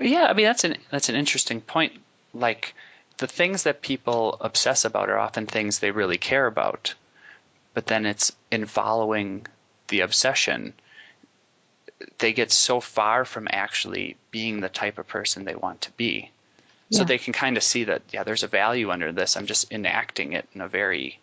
Yeah, 0.00 0.26
I 0.26 0.32
mean 0.34 0.46
that's 0.46 0.64
an 0.64 0.76
that's 0.90 1.08
an 1.08 1.16
interesting 1.16 1.60
point. 1.60 1.92
Like 2.34 2.74
the 3.18 3.26
things 3.26 3.62
that 3.62 3.82
people 3.82 4.36
obsess 4.40 4.84
about 4.84 5.08
are 5.08 5.18
often 5.18 5.46
things 5.46 5.78
they 5.78 5.90
really 5.90 6.18
care 6.18 6.46
about, 6.46 6.94
but 7.74 7.86
then 7.86 8.06
it's 8.06 8.32
in 8.50 8.66
following 8.66 9.46
the 9.88 10.00
obsession 10.00 10.74
they 12.18 12.32
get 12.32 12.52
so 12.52 12.80
far 12.80 13.24
from 13.24 13.48
actually 13.50 14.16
being 14.30 14.60
the 14.60 14.68
type 14.68 14.98
of 14.98 15.06
person 15.06 15.44
they 15.44 15.54
want 15.54 15.80
to 15.82 15.90
be. 15.92 16.30
Yeah. 16.90 16.98
So 16.98 17.04
they 17.04 17.18
can 17.18 17.32
kind 17.32 17.56
of 17.56 17.62
see 17.62 17.84
that 17.84 18.02
yeah, 18.12 18.22
there's 18.22 18.42
a 18.42 18.48
value 18.48 18.90
under 18.90 19.12
this. 19.12 19.36
I'm 19.36 19.46
just 19.46 19.72
enacting 19.72 20.34
it 20.34 20.46
in 20.54 20.60
a 20.60 20.68
very 20.68 21.18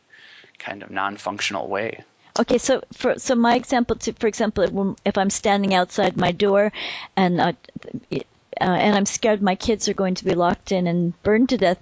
kind 0.57 0.83
of 0.83 0.89
non-functional 0.89 1.67
way. 1.67 2.03
Okay, 2.39 2.57
so 2.57 2.81
for 2.93 3.19
so 3.19 3.35
my 3.35 3.55
example, 3.55 3.95
to, 3.97 4.13
for 4.13 4.25
example, 4.27 4.95
if 5.05 5.17
I'm 5.17 5.29
standing 5.29 5.75
outside 5.75 6.17
my 6.17 6.31
door 6.31 6.71
and 7.15 7.39
uh, 7.39 7.53
uh, 8.59 8.63
and 8.63 8.95
I'm 8.95 9.05
scared 9.05 9.41
my 9.41 9.55
kids 9.55 9.87
are 9.89 9.93
going 9.93 10.15
to 10.15 10.25
be 10.25 10.35
locked 10.35 10.71
in 10.71 10.87
and 10.87 11.21
burned 11.23 11.49
to 11.49 11.57
death. 11.57 11.79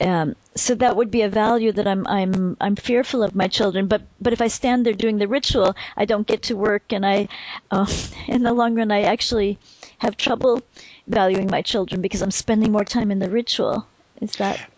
Um, 0.00 0.34
so 0.54 0.74
that 0.76 0.96
would 0.96 1.10
be 1.10 1.22
a 1.22 1.28
value 1.28 1.72
that 1.72 1.86
I'm 1.86 2.06
I'm 2.06 2.56
I'm 2.60 2.76
fearful 2.76 3.22
of 3.22 3.34
my 3.34 3.48
children. 3.48 3.86
But 3.86 4.02
but 4.20 4.32
if 4.32 4.40
I 4.40 4.48
stand 4.48 4.86
there 4.86 4.94
doing 4.94 5.18
the 5.18 5.28
ritual, 5.28 5.76
I 5.96 6.06
don't 6.06 6.26
get 6.26 6.44
to 6.44 6.56
work, 6.56 6.92
and 6.92 7.04
I 7.04 7.28
uh, 7.70 7.86
in 8.28 8.42
the 8.42 8.52
long 8.52 8.74
run 8.74 8.90
I 8.90 9.02
actually 9.02 9.58
have 9.98 10.16
trouble 10.16 10.62
valuing 11.06 11.50
my 11.50 11.60
children 11.62 12.00
because 12.00 12.22
I'm 12.22 12.30
spending 12.30 12.72
more 12.72 12.84
time 12.84 13.10
in 13.10 13.18
the 13.18 13.30
ritual. 13.30 13.86
Is 14.20 14.36
that 14.36 14.70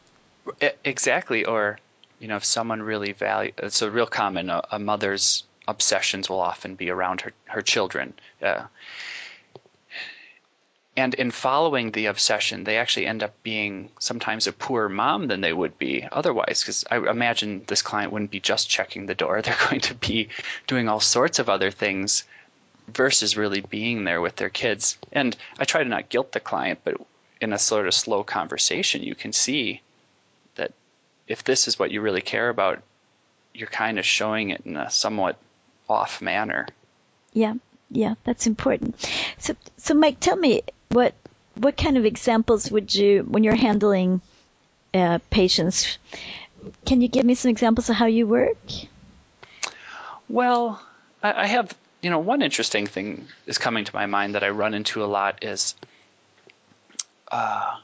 exactly? 0.84 1.44
Or 1.44 1.78
you 2.18 2.28
know, 2.28 2.36
if 2.36 2.44
someone 2.44 2.82
really 2.82 3.12
value, 3.12 3.52
it's 3.58 3.82
a 3.82 3.90
real 3.90 4.06
common. 4.06 4.50
A, 4.50 4.62
a 4.72 4.78
mother's 4.78 5.44
obsessions 5.68 6.28
will 6.28 6.40
often 6.40 6.74
be 6.74 6.90
around 6.90 7.20
her 7.22 7.32
her 7.46 7.62
children. 7.62 8.14
Uh, 8.42 8.64
and 10.96 11.14
in 11.14 11.30
following 11.30 11.90
the 11.90 12.06
obsession, 12.06 12.64
they 12.64 12.76
actually 12.76 13.06
end 13.06 13.22
up 13.22 13.42
being 13.42 13.88
sometimes 13.98 14.46
a 14.46 14.52
poorer 14.52 14.90
mom 14.90 15.26
than 15.28 15.40
they 15.40 15.52
would 15.52 15.78
be 15.78 16.06
otherwise. 16.12 16.60
Because 16.60 16.84
I 16.90 16.96
imagine 16.96 17.64
this 17.66 17.80
client 17.80 18.12
wouldn't 18.12 18.30
be 18.30 18.40
just 18.40 18.68
checking 18.68 19.06
the 19.06 19.14
door; 19.14 19.40
they're 19.42 19.56
going 19.68 19.80
to 19.82 19.94
be 19.94 20.28
doing 20.66 20.88
all 20.88 21.00
sorts 21.00 21.38
of 21.38 21.48
other 21.48 21.70
things 21.70 22.24
versus 22.88 23.36
really 23.36 23.62
being 23.62 24.04
there 24.04 24.20
with 24.20 24.36
their 24.36 24.50
kids. 24.50 24.98
And 25.12 25.34
I 25.58 25.64
try 25.64 25.82
to 25.82 25.88
not 25.88 26.10
guilt 26.10 26.32
the 26.32 26.40
client, 26.40 26.80
but 26.84 26.96
in 27.40 27.52
a 27.52 27.58
sort 27.58 27.86
of 27.86 27.94
slow 27.94 28.22
conversation, 28.22 29.02
you 29.02 29.14
can 29.14 29.32
see 29.32 29.80
that 30.56 30.72
if 31.26 31.42
this 31.42 31.68
is 31.68 31.78
what 31.78 31.90
you 31.90 32.00
really 32.02 32.20
care 32.20 32.50
about, 32.50 32.82
you're 33.54 33.68
kind 33.68 33.98
of 33.98 34.04
showing 34.04 34.50
it 34.50 34.62
in 34.66 34.76
a 34.76 34.90
somewhat 34.90 35.36
off 35.88 36.20
manner. 36.20 36.66
Yeah, 37.32 37.54
yeah, 37.90 38.14
that's 38.24 38.46
important. 38.46 38.96
So, 39.38 39.54
so 39.76 39.94
Mike, 39.94 40.20
tell 40.20 40.36
me 40.36 40.62
what 40.92 41.14
what 41.54 41.76
kind 41.76 41.96
of 41.98 42.04
examples 42.04 42.70
would 42.70 42.94
you 42.94 43.22
when 43.22 43.44
you're 43.44 43.54
handling 43.54 44.20
uh, 44.94 45.18
patients? 45.30 45.98
Can 46.86 47.00
you 47.00 47.08
give 47.08 47.24
me 47.24 47.34
some 47.34 47.50
examples 47.50 47.90
of 47.90 47.96
how 47.96 48.06
you 48.06 48.26
work? 48.26 48.56
Well, 50.28 50.80
I, 51.22 51.42
I 51.42 51.46
have 51.46 51.74
you 52.02 52.10
know 52.10 52.18
one 52.18 52.42
interesting 52.42 52.86
thing 52.86 53.26
is 53.46 53.58
coming 53.58 53.84
to 53.84 53.94
my 53.94 54.06
mind 54.06 54.34
that 54.34 54.44
I 54.44 54.50
run 54.50 54.74
into 54.74 55.04
a 55.04 55.06
lot 55.06 55.44
is. 55.44 55.74
Uh, 57.30 57.78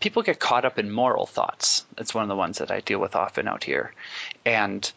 people 0.00 0.22
get 0.22 0.38
caught 0.38 0.66
up 0.66 0.78
in 0.78 0.90
moral 0.90 1.24
thoughts. 1.24 1.86
It's 1.96 2.14
one 2.14 2.22
of 2.22 2.28
the 2.28 2.36
ones 2.36 2.58
that 2.58 2.70
I 2.70 2.80
deal 2.80 2.98
with 2.98 3.16
often 3.16 3.48
out 3.48 3.64
here, 3.64 3.92
and 4.44 4.90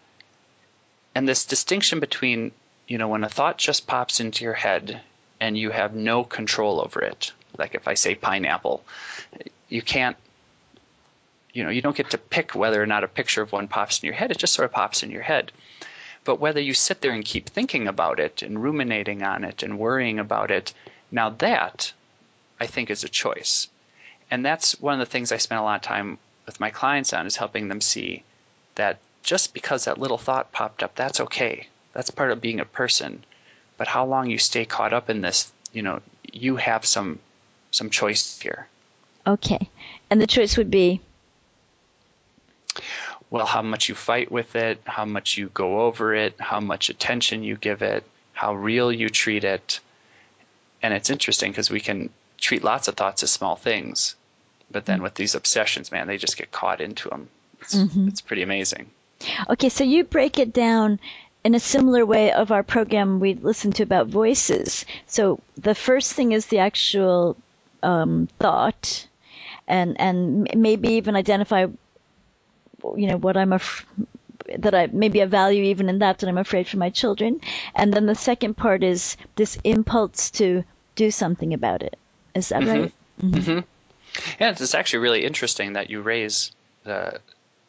and 1.13 1.27
this 1.27 1.45
distinction 1.45 1.99
between 1.99 2.51
you 2.87 2.97
know 2.97 3.07
when 3.07 3.23
a 3.23 3.29
thought 3.29 3.57
just 3.57 3.87
pops 3.87 4.19
into 4.19 4.43
your 4.43 4.53
head 4.53 5.01
and 5.39 5.57
you 5.57 5.69
have 5.69 5.93
no 5.95 6.23
control 6.23 6.81
over 6.81 7.01
it. 7.01 7.31
Like 7.57 7.75
if 7.75 7.87
I 7.87 7.93
say 7.93 8.15
pineapple, 8.15 8.83
you 9.69 9.81
can't, 9.81 10.17
you 11.53 11.63
know, 11.63 11.69
you 11.69 11.81
don't 11.81 11.95
get 11.95 12.11
to 12.11 12.17
pick 12.17 12.55
whether 12.55 12.81
or 12.81 12.85
not 12.85 13.03
a 13.03 13.07
picture 13.07 13.41
of 13.41 13.51
one 13.51 13.67
pops 13.67 14.01
in 14.01 14.07
your 14.07 14.15
head. 14.15 14.31
It 14.31 14.37
just 14.37 14.53
sort 14.53 14.65
of 14.65 14.71
pops 14.71 15.03
in 15.03 15.11
your 15.11 15.21
head. 15.21 15.51
But 16.23 16.39
whether 16.39 16.59
you 16.59 16.73
sit 16.73 17.01
there 17.01 17.11
and 17.11 17.23
keep 17.23 17.49
thinking 17.49 17.87
about 17.87 18.19
it 18.19 18.41
and 18.41 18.61
ruminating 18.61 19.21
on 19.23 19.43
it 19.43 19.63
and 19.63 19.77
worrying 19.77 20.19
about 20.19 20.51
it, 20.51 20.73
now 21.11 21.29
that 21.29 21.93
I 22.59 22.67
think 22.67 22.89
is 22.89 23.03
a 23.03 23.09
choice. 23.09 23.67
And 24.31 24.43
that's 24.43 24.79
one 24.81 24.93
of 24.93 24.99
the 24.99 25.11
things 25.11 25.31
I 25.31 25.37
spend 25.37 25.59
a 25.59 25.63
lot 25.63 25.75
of 25.75 25.81
time 25.83 26.17
with 26.45 26.59
my 26.59 26.71
clients 26.71 27.13
on 27.13 27.27
is 27.27 27.35
helping 27.35 27.67
them 27.67 27.81
see 27.81 28.23
that 28.75 28.97
just 29.23 29.53
because 29.53 29.85
that 29.85 29.99
little 29.99 30.17
thought 30.17 30.51
popped 30.51 30.83
up, 30.83 30.95
that's 30.95 31.19
okay. 31.19 31.67
That's 31.93 32.09
part 32.09 32.31
of 32.31 32.41
being 32.41 32.59
a 32.59 32.65
person. 32.65 33.23
But 33.77 33.87
how 33.87 34.05
long 34.05 34.29
you 34.29 34.37
stay 34.37 34.65
caught 34.65 34.93
up 34.93 35.09
in 35.09 35.21
this, 35.21 35.51
you 35.73 35.81
know, 35.81 36.01
you 36.31 36.55
have 36.55 36.85
some 36.85 37.19
some 37.75 37.89
choice 37.89 38.39
here. 38.39 38.67
Okay. 39.27 39.69
And 40.09 40.21
the 40.21 40.27
choice 40.27 40.57
would 40.57 40.71
be 40.71 41.01
well, 43.29 43.45
how 43.45 43.61
much 43.61 43.89
you 43.89 43.95
fight 43.95 44.31
with 44.31 44.55
it, 44.55 44.79
how 44.85 45.03
much 45.03 45.37
you 45.37 45.49
go 45.53 45.81
over 45.81 46.13
it, 46.13 46.35
how 46.39 46.59
much 46.59 46.89
attention 46.89 47.43
you 47.43 47.55
give 47.55 47.81
it, 47.81 48.03
how 48.33 48.53
real 48.53 48.91
you 48.91 49.09
treat 49.09 49.43
it. 49.43 49.79
And 50.81 50.93
it's 50.93 51.09
interesting 51.09 51.51
because 51.51 51.69
we 51.69 51.79
can 51.79 52.09
treat 52.37 52.63
lots 52.63 52.87
of 52.87 52.95
thoughts 52.95 53.23
as 53.23 53.31
small 53.31 53.55
things, 53.55 54.15
but 54.71 54.85
then 54.85 55.01
with 55.01 55.15
these 55.15 55.35
obsessions, 55.35 55.91
man, 55.91 56.07
they 56.07 56.17
just 56.17 56.37
get 56.37 56.51
caught 56.51 56.81
into 56.81 57.09
them. 57.09 57.27
It's, 57.61 57.75
mm-hmm. 57.75 58.07
it's 58.07 58.21
pretty 58.21 58.43
amazing. 58.43 58.89
Okay, 59.49 59.69
so 59.69 59.83
you 59.83 60.03
break 60.03 60.37
it 60.37 60.53
down 60.53 60.99
in 61.43 61.55
a 61.55 61.59
similar 61.59 62.05
way 62.05 62.31
of 62.31 62.51
our 62.51 62.63
program 62.63 63.19
we 63.19 63.33
listened 63.33 63.75
to 63.75 63.83
about 63.83 64.07
voices. 64.07 64.85
So 65.07 65.39
the 65.57 65.75
first 65.75 66.13
thing 66.13 66.31
is 66.31 66.45
the 66.45 66.59
actual 66.59 67.37
um, 67.85 68.27
thought, 68.39 69.07
and 69.67 69.99
and 69.99 70.47
maybe 70.55 70.93
even 70.93 71.15
identify, 71.15 71.61
you 71.61 73.07
know, 73.07 73.17
what 73.17 73.37
I'm 73.37 73.53
af- 73.53 73.85
that 74.57 74.75
I 74.75 74.87
maybe 74.87 75.21
a 75.21 75.27
value 75.27 75.63
even 75.63 75.89
in 75.89 75.99
that 75.99 76.19
that 76.19 76.27
I'm 76.27 76.37
afraid 76.37 76.67
for 76.67 76.77
my 76.77 76.89
children, 76.89 77.41
and 77.75 77.93
then 77.93 78.05
the 78.05 78.15
second 78.15 78.55
part 78.55 78.83
is 78.83 79.17
this 79.35 79.57
impulse 79.63 80.31
to 80.31 80.63
do 80.95 81.11
something 81.11 81.53
about 81.53 81.83
it. 81.83 81.97
Is 82.33 82.49
that 82.49 82.61
mm-hmm. 82.61 82.81
right? 82.81 82.93
Mm-hmm. 83.21 83.37
Mm-hmm. 83.37 83.59
Yeah, 84.39 84.51
it's 84.51 84.75
actually 84.75 84.99
really 84.99 85.25
interesting 85.25 85.73
that 85.73 85.89
you 85.89 86.01
raise 86.01 86.51
the 86.83 87.19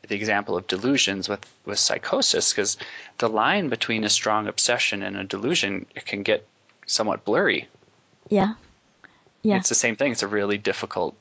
the 0.09 0.14
example 0.14 0.57
of 0.57 0.66
delusions 0.66 1.29
with, 1.29 1.44
with 1.64 1.79
psychosis 1.79 2.52
because 2.52 2.76
the 3.18 3.29
line 3.29 3.68
between 3.68 4.05
a 4.05 4.09
strong 4.09 4.46
obsession 4.46 5.02
and 5.02 5.16
a 5.16 5.24
delusion 5.24 5.85
it 5.96 6.07
can 6.07 6.22
get 6.22 6.46
somewhat 6.87 7.24
blurry. 7.24 7.66
Yeah. 8.29 8.55
Yeah. 9.46 9.59
It's 9.59 9.68
the 9.68 9.76
same 9.76 9.94
thing. 9.94 10.11
It's 10.11 10.24
a 10.24 10.28
really 10.28 10.59
difficult 10.59 11.14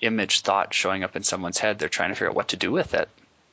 image 0.00 0.42
thought 0.42 0.72
showing 0.72 1.02
up 1.02 1.16
in 1.16 1.24
someone's 1.24 1.58
head. 1.58 1.78
They're 1.78 1.88
trying 1.88 2.10
to 2.10 2.14
figure 2.14 2.28
out 2.28 2.36
what 2.36 2.48
to 2.48 2.56
do 2.56 2.70
with 2.70 2.94
it. 2.94 3.08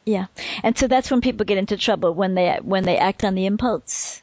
Yeah. 0.05 0.27
And 0.61 0.77
so 0.77 0.87
that's 0.87 1.09
when 1.09 1.21
people 1.21 1.47
get 1.47 1.57
into 1.57 1.75
trouble 1.75 2.13
when 2.13 2.35
they 2.35 2.59
when 2.61 2.83
they 2.83 2.97
act 2.97 3.23
on 3.23 3.33
the 3.33 3.47
impulse. 3.47 4.21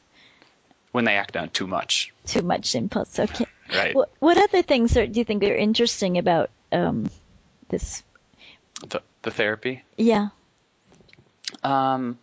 When 0.92 1.05
they 1.05 1.16
act 1.16 1.37
on 1.37 1.48
too 1.48 1.66
much. 1.66 2.12
Too 2.24 2.42
much 2.42 2.76
impulse. 2.76 3.18
Okay. 3.18 3.46
Right. 3.74 3.96
What, 3.96 4.11
what 4.20 4.38
other 4.38 4.62
things 4.62 4.96
are, 4.96 5.07
do 5.07 5.18
you 5.18 5.24
think 5.24 5.42
are 5.42 5.57
interesting 5.57 6.18
about 6.18 6.50
um, 6.70 7.11
this 7.68 8.05
the, 8.87 9.02
the 9.22 9.33
therapy? 9.33 9.83
Yeah. 9.96 10.28
Um, 11.64 12.16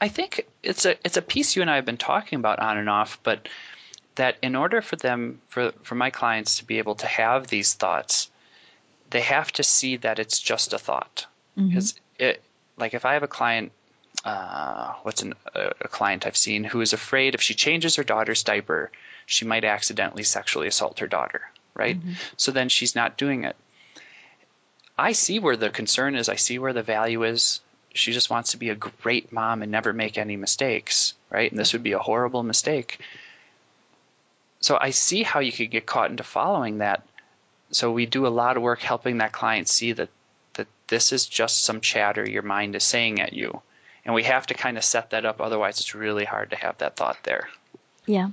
I 0.00 0.08
think 0.08 0.46
it's 0.62 0.86
a 0.86 0.96
it's 1.04 1.18
a 1.18 1.22
piece 1.22 1.56
you 1.56 1.62
and 1.62 1.70
I 1.70 1.76
have 1.76 1.84
been 1.84 1.98
talking 1.98 2.38
about 2.38 2.58
on 2.58 2.78
and 2.78 2.88
off, 2.88 3.18
but 3.22 3.50
that 4.16 4.36
in 4.42 4.54
order 4.54 4.80
for 4.80 4.96
them 4.96 5.40
for 5.48 5.72
for 5.82 5.94
my 5.94 6.10
clients 6.10 6.58
to 6.58 6.64
be 6.64 6.78
able 6.78 6.94
to 6.96 7.06
have 7.06 7.46
these 7.46 7.74
thoughts, 7.74 8.30
they 9.10 9.20
have 9.20 9.52
to 9.52 9.62
see 9.62 9.96
that 9.98 10.18
it's 10.18 10.40
just 10.40 10.72
a 10.72 10.78
thought. 10.78 11.26
Mm-hmm. 11.56 11.68
Because 11.68 11.94
it, 12.18 12.42
like, 12.76 12.94
if 12.94 13.04
I 13.04 13.14
have 13.14 13.22
a 13.22 13.28
client, 13.28 13.72
uh, 14.24 14.92
what's 15.02 15.22
an, 15.22 15.34
a, 15.54 15.72
a 15.82 15.88
client 15.88 16.26
I've 16.26 16.36
seen 16.36 16.64
who 16.64 16.80
is 16.80 16.92
afraid 16.92 17.34
if 17.34 17.42
she 17.42 17.54
changes 17.54 17.96
her 17.96 18.04
daughter's 18.04 18.42
diaper, 18.42 18.90
she 19.26 19.44
might 19.44 19.64
accidentally 19.64 20.22
sexually 20.22 20.66
assault 20.66 20.98
her 20.98 21.06
daughter, 21.06 21.42
right? 21.74 21.96
So 22.36 22.52
then 22.52 22.68
she's 22.68 22.94
not 22.94 23.16
doing 23.16 23.44
it. 23.44 23.56
I 24.98 25.12
see 25.12 25.38
where 25.38 25.56
the 25.56 25.70
concern 25.70 26.14
is. 26.14 26.28
I 26.28 26.36
see 26.36 26.58
where 26.58 26.72
the 26.72 26.82
value 26.82 27.24
is. 27.24 27.60
She 27.94 28.12
just 28.12 28.30
wants 28.30 28.52
to 28.52 28.56
be 28.56 28.70
a 28.70 28.74
great 28.74 29.32
mom 29.32 29.62
and 29.62 29.72
never 29.72 29.92
make 29.92 30.18
any 30.18 30.36
mistakes, 30.36 31.14
right? 31.30 31.50
And 31.50 31.58
this 31.58 31.72
would 31.72 31.82
be 31.82 31.92
a 31.92 31.98
horrible 31.98 32.42
mistake. 32.42 32.98
So 34.64 34.78
I 34.80 34.92
see 34.92 35.22
how 35.22 35.40
you 35.40 35.52
could 35.52 35.70
get 35.70 35.84
caught 35.84 36.10
into 36.10 36.22
following 36.22 36.78
that. 36.78 37.02
So 37.70 37.92
we 37.92 38.06
do 38.06 38.26
a 38.26 38.28
lot 38.28 38.56
of 38.56 38.62
work 38.62 38.80
helping 38.80 39.18
that 39.18 39.30
client 39.30 39.68
see 39.68 39.92
that 39.92 40.08
that 40.54 40.68
this 40.86 41.12
is 41.12 41.26
just 41.26 41.64
some 41.64 41.82
chatter 41.82 42.26
your 42.26 42.40
mind 42.40 42.74
is 42.74 42.82
saying 42.82 43.20
at 43.20 43.34
you. 43.34 43.60
And 44.06 44.14
we 44.14 44.22
have 44.22 44.46
to 44.46 44.54
kind 44.54 44.78
of 44.78 44.82
set 44.84 45.10
that 45.10 45.26
up 45.26 45.42
otherwise 45.42 45.80
it's 45.80 45.94
really 45.94 46.24
hard 46.24 46.48
to 46.48 46.56
have 46.56 46.78
that 46.78 46.96
thought 46.96 47.18
there. 47.24 47.50
Yeah. 48.06 48.30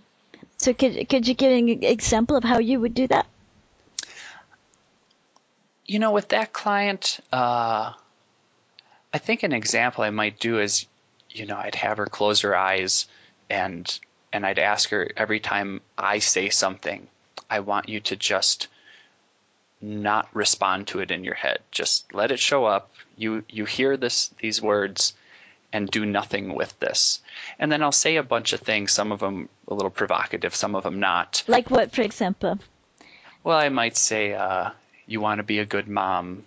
So 0.56 0.74
could 0.74 1.10
could 1.10 1.28
you 1.28 1.34
give 1.34 1.52
an 1.52 1.84
example 1.84 2.38
of 2.38 2.46
how 2.46 2.60
you 2.60 2.80
would 2.80 2.94
do 2.94 3.08
that? 3.08 3.28
You 5.86 6.00
know, 6.00 6.12
with 6.12 6.30
that 6.30 6.54
client, 6.54 7.20
uh, 7.34 7.92
I 9.14 9.18
think 9.18 9.44
an 9.44 9.52
example 9.52 10.06
I 10.06 10.12
might 10.12 10.40
do 10.40 10.62
is, 10.62 10.86
you 11.30 11.46
know, 11.46 11.58
I'd 11.58 11.76
have 11.76 11.98
her 11.98 12.06
close 12.06 12.40
her 12.40 12.56
eyes 12.56 13.10
and 13.50 14.00
and 14.34 14.46
I'd 14.46 14.60
ask 14.60 14.90
her 14.90 15.10
every 15.18 15.40
time 15.40 15.82
I 15.98 16.20
say 16.20 16.50
something, 16.50 17.08
I 17.50 17.60
want 17.60 17.90
you 17.90 18.00
to 18.02 18.16
just 18.16 18.68
not 19.82 20.30
respond 20.34 20.88
to 20.88 21.00
it 21.00 21.12
in 21.12 21.24
your 21.24 21.34
head. 21.34 21.60
Just 21.72 22.14
let 22.14 22.32
it 22.32 22.40
show 22.40 22.66
up. 22.66 22.92
You 23.18 23.44
you 23.50 23.66
hear 23.66 23.98
this 23.98 24.30
these 24.40 24.62
words 24.62 25.14
and 25.74 25.90
do 25.90 26.06
nothing 26.06 26.54
with 26.54 26.78
this. 26.80 27.22
And 27.58 27.72
then 27.72 27.82
I'll 27.82 27.92
say 27.92 28.18
a 28.18 28.24
bunch 28.24 28.54
of 28.54 28.60
things, 28.60 28.92
some 28.92 29.12
of 29.12 29.20
them 29.20 29.50
a 29.68 29.74
little 29.74 29.90
provocative, 29.90 30.54
some 30.54 30.76
of 30.76 30.84
them 30.84 31.00
not. 31.00 31.44
Like 31.48 31.72
what, 31.72 31.92
for 31.92 32.02
example? 32.02 32.60
Well, 33.44 33.58
I 33.58 33.70
might 33.70 33.98
say, 33.98 34.34
uh, 34.34 34.72
you 35.08 35.22
want 35.22 35.40
to 35.40 35.44
be 35.44 35.60
a 35.60 35.66
good 35.66 35.88
mom. 35.88 36.44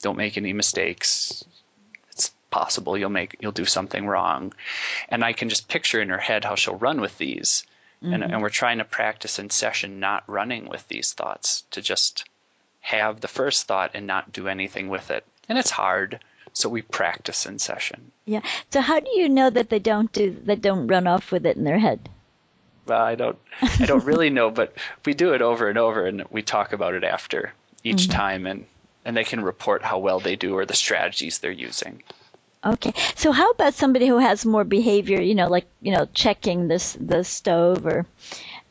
Don't 0.00 0.16
make 0.16 0.36
any 0.36 0.52
mistakes. 0.52 1.44
Possible 2.50 2.96
you'll 2.96 3.10
make 3.10 3.36
you'll 3.40 3.52
do 3.52 3.66
something 3.66 4.06
wrong, 4.06 4.54
and 5.08 5.24
I 5.24 5.32
can 5.32 5.48
just 5.48 5.68
picture 5.68 6.00
in 6.00 6.08
her 6.08 6.18
head 6.18 6.44
how 6.44 6.54
she'll 6.54 6.76
run 6.76 7.00
with 7.00 7.18
these. 7.18 7.64
And, 8.00 8.22
mm-hmm. 8.22 8.32
and 8.32 8.42
we're 8.42 8.48
trying 8.48 8.78
to 8.78 8.84
practice 8.84 9.40
in 9.40 9.50
session 9.50 9.98
not 9.98 10.22
running 10.28 10.68
with 10.68 10.86
these 10.86 11.12
thoughts 11.12 11.64
to 11.72 11.82
just 11.82 12.24
have 12.80 13.20
the 13.20 13.28
first 13.28 13.66
thought 13.66 13.90
and 13.94 14.06
not 14.06 14.32
do 14.32 14.46
anything 14.46 14.88
with 14.88 15.10
it. 15.10 15.26
And 15.48 15.58
it's 15.58 15.70
hard, 15.70 16.20
so 16.52 16.68
we 16.68 16.82
practice 16.82 17.44
in 17.44 17.58
session. 17.58 18.12
Yeah. 18.24 18.42
So 18.70 18.80
how 18.80 19.00
do 19.00 19.10
you 19.14 19.28
know 19.28 19.50
that 19.50 19.70
they 19.70 19.78
don't 19.78 20.12
do 20.12 20.30
they 20.44 20.56
don't 20.56 20.86
run 20.86 21.06
off 21.06 21.32
with 21.32 21.44
it 21.46 21.56
in 21.56 21.64
their 21.64 21.78
head? 21.78 22.08
Well, 22.86 23.02
I 23.02 23.14
don't 23.14 23.38
I 23.62 23.86
don't 23.86 24.04
really 24.04 24.30
know, 24.30 24.50
but 24.50 24.74
we 25.04 25.14
do 25.14 25.34
it 25.34 25.42
over 25.42 25.68
and 25.68 25.78
over 25.78 26.06
and 26.06 26.24
we 26.30 26.42
talk 26.42 26.72
about 26.72 26.94
it 26.94 27.04
after 27.04 27.52
each 27.84 28.04
mm-hmm. 28.04 28.12
time 28.12 28.46
and 28.46 28.66
and 29.04 29.16
they 29.16 29.24
can 29.24 29.42
report 29.42 29.82
how 29.82 29.98
well 29.98 30.20
they 30.20 30.36
do 30.36 30.54
or 30.54 30.66
the 30.66 30.74
strategies 30.74 31.38
they're 31.38 31.50
using. 31.50 32.02
Okay. 32.64 32.92
So 33.14 33.32
how 33.32 33.50
about 33.50 33.74
somebody 33.74 34.06
who 34.06 34.18
has 34.18 34.44
more 34.44 34.64
behavior, 34.64 35.20
you 35.20 35.34
know, 35.34 35.48
like, 35.48 35.66
you 35.80 35.92
know, 35.92 36.08
checking 36.12 36.68
this 36.68 36.96
the 37.00 37.22
stove 37.22 37.86
or 37.86 38.04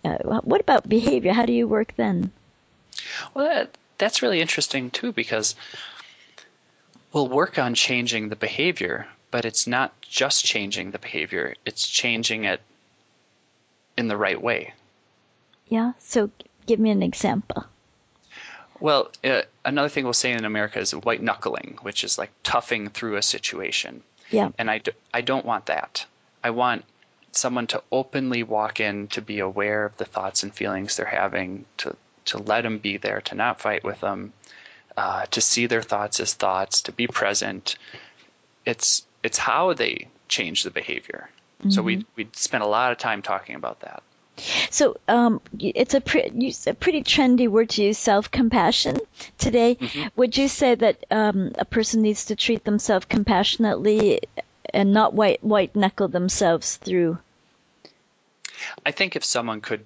uh, 0.03 0.41
what 0.41 0.61
about 0.61 0.89
behavior? 0.89 1.33
How 1.33 1.45
do 1.45 1.53
you 1.53 1.67
work 1.67 1.95
then? 1.95 2.31
Well, 3.33 3.45
that, 3.47 3.77
that's 3.97 4.21
really 4.21 4.41
interesting 4.41 4.89
too 4.89 5.11
because 5.11 5.55
we'll 7.13 7.27
work 7.27 7.57
on 7.57 7.75
changing 7.75 8.29
the 8.29 8.35
behavior, 8.35 9.07
but 9.31 9.45
it's 9.45 9.67
not 9.67 9.93
just 10.01 10.43
changing 10.43 10.91
the 10.91 10.99
behavior, 10.99 11.55
it's 11.65 11.87
changing 11.87 12.43
it 12.43 12.61
in 13.97 14.07
the 14.07 14.17
right 14.17 14.41
way. 14.41 14.73
Yeah. 15.67 15.93
So 15.99 16.29
give 16.65 16.79
me 16.79 16.89
an 16.89 17.03
example. 17.03 17.65
Well, 18.79 19.11
uh, 19.23 19.43
another 19.65 19.89
thing 19.89 20.03
we'll 20.03 20.13
say 20.13 20.31
in 20.31 20.45
America 20.45 20.79
is 20.79 20.91
white 20.93 21.21
knuckling, 21.21 21.77
which 21.81 22.03
is 22.03 22.17
like 22.17 22.31
toughing 22.43 22.89
through 22.89 23.15
a 23.15 23.21
situation. 23.21 24.03
Yeah. 24.29 24.49
And 24.57 24.69
I, 24.69 24.79
do, 24.79 24.91
I 25.13 25.21
don't 25.21 25.45
want 25.45 25.67
that. 25.67 26.05
I 26.43 26.51
want 26.51 26.85
someone 27.31 27.67
to 27.67 27.83
openly 27.91 28.43
walk 28.43 28.79
in, 28.79 29.07
to 29.09 29.21
be 29.21 29.39
aware 29.39 29.85
of 29.85 29.97
the 29.97 30.05
thoughts 30.05 30.43
and 30.43 30.53
feelings 30.53 30.95
they're 30.95 31.05
having, 31.05 31.65
to, 31.77 31.95
to 32.25 32.37
let 32.37 32.61
them 32.61 32.77
be 32.77 32.97
there, 32.97 33.21
to 33.21 33.35
not 33.35 33.61
fight 33.61 33.83
with 33.83 33.99
them, 34.01 34.33
uh, 34.95 35.25
to 35.27 35.41
see 35.41 35.67
their 35.67 35.81
thoughts 35.81 36.19
as 36.19 36.33
thoughts, 36.33 36.81
to 36.83 36.91
be 36.91 37.07
present. 37.07 37.77
It's, 38.65 39.05
it's 39.23 39.37
how 39.37 39.73
they 39.73 40.07
change 40.27 40.63
the 40.63 40.71
behavior. 40.71 41.29
So 41.69 41.81
we 41.81 42.05
we 42.15 42.27
spent 42.33 42.63
a 42.63 42.67
lot 42.67 42.91
of 42.91 42.99
time 42.99 43.23
talking 43.23 43.55
about 43.55 43.79
that. 43.79 44.03
So 44.69 44.97
um, 45.07 45.41
it's 45.59 45.93
a, 45.93 46.01
pre- 46.01 46.53
a 46.67 46.73
pretty 46.73 47.03
trendy 47.03 47.47
word 47.47 47.69
to 47.71 47.83
use, 47.83 47.97
self-compassion 47.97 48.99
today. 49.37 49.77
Would 50.15 50.37
you 50.37 50.47
say 50.47 50.75
that 50.75 51.05
um, 51.09 51.53
a 51.57 51.65
person 51.65 52.01
needs 52.01 52.25
to 52.25 52.35
treat 52.35 52.63
themselves 52.63 53.05
compassionately 53.05 54.21
and 54.73 54.93
not 54.93 55.13
white 55.13 55.43
white 55.43 55.75
knuckle 55.75 56.07
themselves 56.07 56.77
through? 56.77 57.17
I 58.85 58.91
think 58.91 59.15
if 59.15 59.23
someone 59.23 59.61
could 59.61 59.85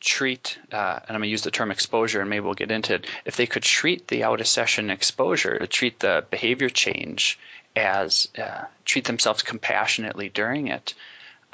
treat, 0.00 0.58
uh, 0.72 1.00
and 1.08 1.10
I'm 1.10 1.20
going 1.20 1.22
to 1.22 1.28
use 1.28 1.42
the 1.42 1.50
term 1.50 1.70
exposure, 1.70 2.20
and 2.20 2.30
maybe 2.30 2.44
we'll 2.44 2.54
get 2.54 2.70
into 2.70 2.94
it. 2.94 3.06
If 3.24 3.36
they 3.36 3.46
could 3.46 3.62
treat 3.62 4.08
the 4.08 4.24
out 4.24 4.40
of 4.40 4.46
session 4.46 4.90
exposure, 4.90 5.66
treat 5.66 5.98
the 6.00 6.24
behavior 6.30 6.68
change 6.68 7.38
as 7.74 8.28
uh, 8.38 8.64
treat 8.84 9.04
themselves 9.04 9.42
compassionately 9.42 10.28
during 10.28 10.68
it, 10.68 10.94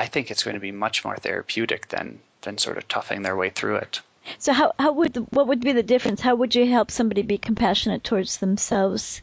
I 0.02 0.06
think 0.06 0.32
it's 0.32 0.42
going 0.42 0.54
to 0.54 0.60
be 0.60 0.72
much 0.72 1.04
more 1.04 1.16
therapeutic 1.16 1.86
than 1.86 2.18
than 2.40 2.58
sort 2.58 2.76
of 2.76 2.88
toughing 2.88 3.22
their 3.22 3.36
way 3.36 3.50
through 3.50 3.76
it. 3.76 4.00
So 4.40 4.52
how 4.52 4.72
how 4.76 4.90
would 4.90 5.14
what 5.30 5.46
would 5.46 5.60
be 5.60 5.70
the 5.70 5.84
difference? 5.84 6.20
How 6.20 6.34
would 6.34 6.56
you 6.56 6.68
help 6.68 6.90
somebody 6.90 7.22
be 7.22 7.38
compassionate 7.38 8.02
towards 8.02 8.38
themselves? 8.38 9.22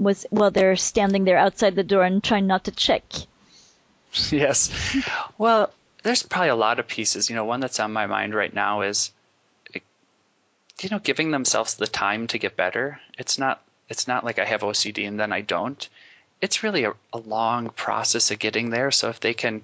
Was 0.00 0.26
while 0.30 0.50
they're 0.50 0.74
standing 0.74 1.22
there 1.22 1.38
outside 1.38 1.76
the 1.76 1.84
door 1.84 2.02
and 2.02 2.22
trying 2.22 2.48
not 2.48 2.64
to 2.64 2.72
check. 2.72 3.04
yes. 4.30 4.58
Well, 5.38 5.72
there's 6.02 6.24
probably 6.24 6.48
a 6.48 6.56
lot 6.56 6.80
of 6.80 6.88
pieces. 6.88 7.30
You 7.30 7.36
know, 7.36 7.44
one 7.44 7.60
that's 7.60 7.78
on 7.78 7.92
my 7.92 8.06
mind 8.06 8.34
right 8.34 8.52
now 8.52 8.80
is, 8.80 9.12
eh, 9.72 9.78
you 10.82 10.88
know, 10.90 10.98
giving 10.98 11.30
themselves 11.30 11.74
the 11.74 11.86
time 11.86 12.26
to 12.28 12.38
get 12.38 12.56
better. 12.56 13.00
It's 13.18 13.38
not. 13.38 13.62
It's 13.88 14.08
not 14.08 14.24
like 14.24 14.40
I 14.40 14.46
have 14.46 14.62
OCD 14.62 15.06
and 15.06 15.20
then 15.20 15.32
I 15.32 15.42
don't. 15.42 15.88
It's 16.40 16.62
really 16.62 16.84
a, 16.84 16.92
a 17.12 17.18
long 17.18 17.70
process 17.70 18.30
of 18.30 18.38
getting 18.38 18.70
there. 18.70 18.90
So 18.90 19.08
if 19.08 19.20
they 19.20 19.34
can, 19.34 19.62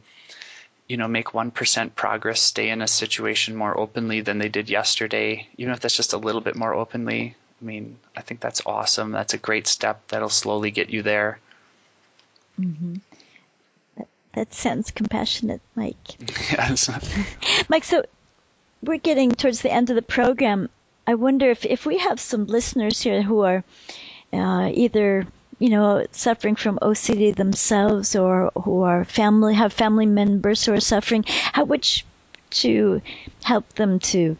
you 0.88 0.96
know, 0.96 1.08
make 1.08 1.34
one 1.34 1.50
percent 1.50 1.94
progress, 1.94 2.40
stay 2.40 2.70
in 2.70 2.82
a 2.82 2.88
situation 2.88 3.56
more 3.56 3.78
openly 3.78 4.20
than 4.20 4.38
they 4.38 4.48
did 4.48 4.70
yesterday, 4.70 5.48
even 5.58 5.72
if 5.72 5.80
that's 5.80 5.96
just 5.96 6.12
a 6.12 6.18
little 6.18 6.40
bit 6.40 6.56
more 6.56 6.74
openly. 6.74 7.36
I 7.60 7.64
mean, 7.64 7.98
I 8.16 8.22
think 8.22 8.40
that's 8.40 8.62
awesome. 8.66 9.12
That's 9.12 9.34
a 9.34 9.38
great 9.38 9.66
step. 9.66 10.08
That'll 10.08 10.28
slowly 10.28 10.70
get 10.70 10.90
you 10.90 11.02
there. 11.02 11.38
That 14.34 14.54
sounds 14.54 14.90
compassionate, 14.90 15.60
Mike. 15.74 15.96
yes. 16.52 16.90
Mike, 17.68 17.84
so 17.84 18.04
we're 18.82 18.98
getting 18.98 19.32
towards 19.32 19.60
the 19.60 19.70
end 19.72 19.90
of 19.90 19.96
the 19.96 20.02
program. 20.02 20.68
I 21.06 21.14
wonder 21.14 21.50
if, 21.50 21.64
if 21.64 21.86
we 21.86 21.98
have 21.98 22.18
some 22.20 22.46
listeners 22.46 23.00
here 23.00 23.22
who 23.22 23.40
are 23.40 23.64
uh, 24.32 24.70
either 24.72 25.26
you 25.62 25.70
know 25.70 26.04
suffering 26.10 26.56
from 26.56 26.76
OCD 26.82 27.36
themselves 27.36 28.16
or 28.16 28.50
who 28.64 28.82
are 28.82 29.04
family 29.04 29.54
have 29.54 29.72
family 29.72 30.06
members 30.06 30.64
who 30.64 30.72
are 30.72 30.80
suffering, 30.80 31.24
how 31.26 31.64
you 31.64 32.02
to 32.50 33.00
help 33.44 33.68
them 33.74 34.00
to 34.00 34.36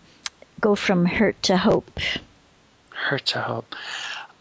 go 0.61 0.75
from 0.75 1.07
hurt 1.07 1.41
to 1.45 1.57
hope? 1.57 2.01
Hurt 2.91 3.27
to 3.27 3.41
hope. 3.41 3.75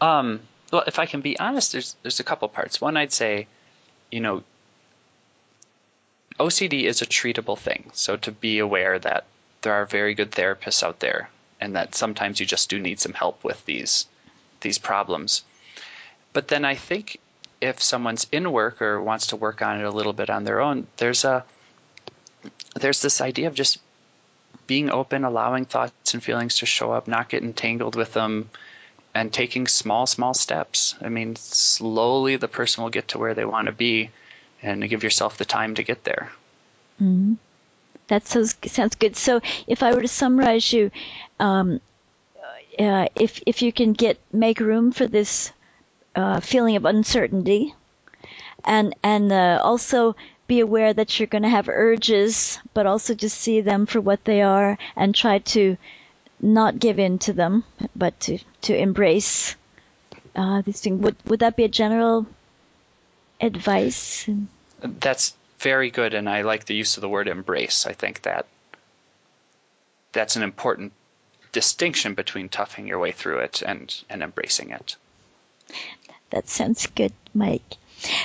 Um, 0.00 0.40
well, 0.72 0.82
if 0.86 0.98
I 0.98 1.06
can 1.06 1.20
be 1.20 1.38
honest, 1.38 1.70
there's 1.70 1.94
there's 2.02 2.18
a 2.18 2.24
couple 2.24 2.48
parts. 2.48 2.80
One, 2.80 2.96
I'd 2.96 3.12
say, 3.12 3.46
you 4.10 4.18
know, 4.18 4.42
OCD 6.40 6.82
is 6.82 7.00
a 7.00 7.06
treatable 7.06 7.58
thing. 7.58 7.90
So 7.92 8.16
to 8.16 8.32
be 8.32 8.58
aware 8.58 8.98
that 8.98 9.26
there 9.60 9.74
are 9.74 9.86
very 9.86 10.14
good 10.14 10.32
therapists 10.32 10.82
out 10.82 10.98
there, 10.98 11.30
and 11.60 11.76
that 11.76 11.94
sometimes 11.94 12.40
you 12.40 12.46
just 12.46 12.68
do 12.68 12.80
need 12.80 12.98
some 12.98 13.12
help 13.12 13.44
with 13.44 13.64
these 13.66 14.06
these 14.62 14.78
problems. 14.78 15.44
But 16.32 16.48
then 16.48 16.64
I 16.64 16.74
think 16.74 17.18
if 17.60 17.82
someone's 17.82 18.26
in 18.32 18.50
work 18.50 18.82
or 18.82 19.00
wants 19.00 19.28
to 19.28 19.36
work 19.36 19.62
on 19.62 19.80
it 19.80 19.84
a 19.84 19.90
little 19.90 20.12
bit 20.12 20.30
on 20.30 20.44
their 20.44 20.60
own, 20.60 20.86
there's 20.96 21.24
a 21.24 21.44
there's 22.74 23.02
this 23.02 23.20
idea 23.20 23.48
of 23.48 23.54
just 23.54 23.78
being 24.66 24.90
open, 24.90 25.24
allowing 25.24 25.64
thoughts 25.64 26.14
and 26.14 26.22
feelings 26.22 26.58
to 26.58 26.66
show 26.66 26.92
up, 26.92 27.06
not 27.06 27.28
getting 27.28 27.52
tangled 27.52 27.94
with 27.94 28.12
them, 28.14 28.48
and 29.14 29.32
taking 29.32 29.66
small, 29.66 30.06
small 30.06 30.34
steps. 30.34 30.94
I 31.00 31.08
mean, 31.08 31.36
slowly 31.36 32.36
the 32.36 32.48
person 32.48 32.82
will 32.82 32.90
get 32.90 33.08
to 33.08 33.18
where 33.18 33.34
they 33.34 33.44
want 33.44 33.66
to 33.66 33.72
be, 33.72 34.10
and 34.62 34.88
give 34.88 35.02
yourself 35.02 35.36
the 35.36 35.44
time 35.44 35.74
to 35.74 35.82
get 35.82 36.04
there. 36.04 36.32
Mm-hmm. 37.00 37.34
That 38.08 38.26
sounds 38.26 38.56
sounds 38.66 38.94
good. 38.96 39.16
So, 39.16 39.40
if 39.66 39.82
I 39.82 39.94
were 39.94 40.02
to 40.02 40.08
summarize 40.08 40.72
you, 40.72 40.90
um, 41.38 41.80
uh, 42.78 43.06
if 43.14 43.42
if 43.46 43.62
you 43.62 43.72
can 43.72 43.92
get 43.92 44.18
make 44.32 44.60
room 44.60 44.92
for 44.92 45.06
this 45.06 45.52
uh, 46.14 46.40
feeling 46.40 46.76
of 46.76 46.84
uncertainty, 46.84 47.74
and 48.64 48.94
and 49.02 49.32
uh, 49.32 49.60
also 49.62 50.14
be 50.46 50.60
aware 50.60 50.92
that 50.92 51.18
you're 51.18 51.26
going 51.26 51.42
to 51.42 51.48
have 51.48 51.68
urges, 51.68 52.58
but 52.74 52.86
also 52.86 53.14
just 53.14 53.38
see 53.38 53.60
them 53.60 53.86
for 53.86 54.00
what 54.00 54.24
they 54.24 54.42
are 54.42 54.76
and 54.96 55.14
try 55.14 55.38
to 55.38 55.76
not 56.40 56.78
give 56.78 56.98
in 56.98 57.18
to 57.20 57.32
them, 57.32 57.64
but 57.96 58.18
to 58.20 58.38
to 58.62 58.76
embrace 58.76 59.56
uh, 60.36 60.62
these 60.62 60.80
things. 60.80 61.00
Would 61.00 61.16
would 61.26 61.40
that 61.40 61.56
be 61.56 61.64
a 61.64 61.68
general 61.68 62.26
advice? 63.40 64.28
That's 64.80 65.34
very 65.58 65.90
good, 65.90 66.14
and 66.14 66.28
I 66.28 66.42
like 66.42 66.64
the 66.66 66.74
use 66.74 66.96
of 66.96 67.00
the 67.00 67.08
word 67.08 67.28
embrace. 67.28 67.86
I 67.86 67.92
think 67.92 68.22
that 68.22 68.46
that's 70.12 70.36
an 70.36 70.42
important 70.42 70.92
distinction 71.52 72.14
between 72.14 72.48
toughing 72.48 72.86
your 72.86 72.98
way 72.98 73.12
through 73.12 73.38
it 73.38 73.62
and, 73.62 73.94
and 74.08 74.22
embracing 74.22 74.70
it. 74.70 74.96
That 76.32 76.48
sounds 76.48 76.86
good, 76.86 77.12
Mike. 77.34 77.76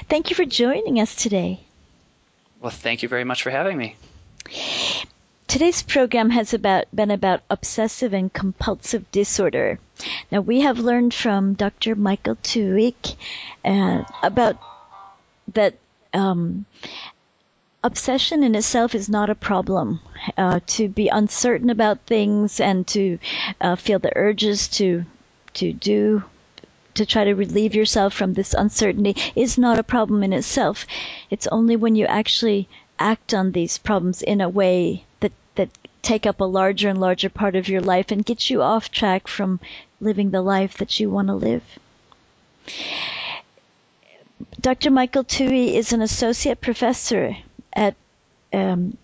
Thank 0.09 0.29
you 0.29 0.35
for 0.35 0.45
joining 0.45 0.99
us 0.99 1.13
today. 1.15 1.59
Well, 2.61 2.71
thank 2.71 3.03
you 3.03 3.09
very 3.09 3.25
much 3.25 3.43
for 3.43 3.51
having 3.51 3.77
me. 3.77 3.95
Today's 5.47 5.83
program 5.83 6.29
has 6.29 6.53
about, 6.53 6.85
been 6.95 7.11
about 7.11 7.41
obsessive 7.49 8.13
and 8.13 8.31
compulsive 8.31 9.11
disorder. 9.11 9.79
Now, 10.31 10.39
we 10.41 10.61
have 10.61 10.79
learned 10.79 11.13
from 11.13 11.53
Dr. 11.53 11.95
Michael 11.95 12.35
Twohig 12.37 13.15
uh, 13.63 14.03
about 14.23 14.57
that 15.53 15.75
um, 16.13 16.65
obsession 17.83 18.43
in 18.43 18.55
itself 18.55 18.95
is 18.95 19.09
not 19.09 19.29
a 19.29 19.35
problem. 19.35 19.99
Uh, 20.37 20.59
to 20.67 20.87
be 20.87 21.09
uncertain 21.09 21.69
about 21.69 21.99
things 22.01 22.59
and 22.59 22.87
to 22.87 23.19
uh, 23.61 23.75
feel 23.75 23.99
the 23.99 24.15
urges 24.15 24.67
to 24.79 25.05
to 25.53 25.73
do 25.73 26.23
to 26.97 27.05
try 27.05 27.23
to 27.23 27.33
relieve 27.33 27.73
yourself 27.75 28.13
from 28.13 28.33
this 28.33 28.53
uncertainty 28.53 29.15
is 29.35 29.57
not 29.57 29.79
a 29.79 29.83
problem 29.83 30.23
in 30.23 30.33
itself. 30.33 30.85
It's 31.29 31.47
only 31.47 31.75
when 31.75 31.95
you 31.95 32.05
actually 32.05 32.67
act 32.99 33.33
on 33.33 33.51
these 33.51 33.77
problems 33.77 34.21
in 34.21 34.41
a 34.41 34.49
way 34.49 35.05
that 35.19 35.31
that 35.55 35.69
take 36.01 36.25
up 36.25 36.39
a 36.39 36.45
larger 36.45 36.89
and 36.89 36.99
larger 36.99 37.29
part 37.29 37.55
of 37.55 37.67
your 37.69 37.81
life 37.81 38.11
and 38.11 38.25
get 38.25 38.49
you 38.49 38.61
off 38.61 38.91
track 38.91 39.27
from 39.27 39.59
living 39.99 40.31
the 40.31 40.41
life 40.41 40.77
that 40.77 40.99
you 40.99 41.09
want 41.09 41.27
to 41.27 41.33
live. 41.35 41.63
Dr. 44.59 44.91
Michael 44.91 45.23
Twohig 45.23 45.73
is 45.73 45.93
an 45.93 46.01
associate 46.01 46.61
professor 46.61 47.37
at 47.73 47.95
um, 48.53 48.97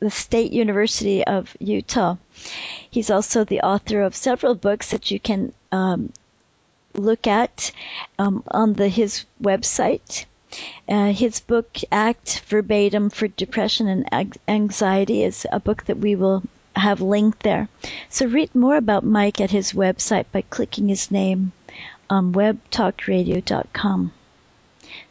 the 0.00 0.10
State 0.10 0.52
University 0.52 1.24
of 1.24 1.56
Utah. 1.58 2.16
He's 2.90 3.10
also 3.10 3.44
the 3.44 3.60
author 3.60 4.02
of 4.02 4.14
several 4.14 4.54
books 4.54 4.90
that 4.90 5.10
you 5.10 5.18
can 5.20 5.52
um, 5.72 6.12
look 6.94 7.26
at 7.26 7.72
um, 8.18 8.42
on 8.48 8.74
the 8.74 8.88
his 8.88 9.24
website. 9.42 10.24
Uh, 10.88 11.12
his 11.12 11.40
book 11.40 11.78
Act 11.92 12.42
Verbatim 12.48 13.10
for 13.10 13.28
Depression 13.28 14.06
and 14.10 14.38
Anxiety 14.48 15.22
is 15.22 15.46
a 15.52 15.60
book 15.60 15.84
that 15.84 15.98
we 15.98 16.14
will 16.14 16.42
have 16.74 17.00
linked 17.00 17.42
there. 17.42 17.68
So 18.08 18.26
read 18.26 18.54
more 18.54 18.76
about 18.76 19.04
Mike 19.04 19.40
at 19.40 19.50
his 19.50 19.72
website 19.72 20.26
by 20.32 20.42
clicking 20.42 20.88
his 20.88 21.10
name 21.10 21.52
on 22.08 22.32
webtalkradio.com. 22.32 24.12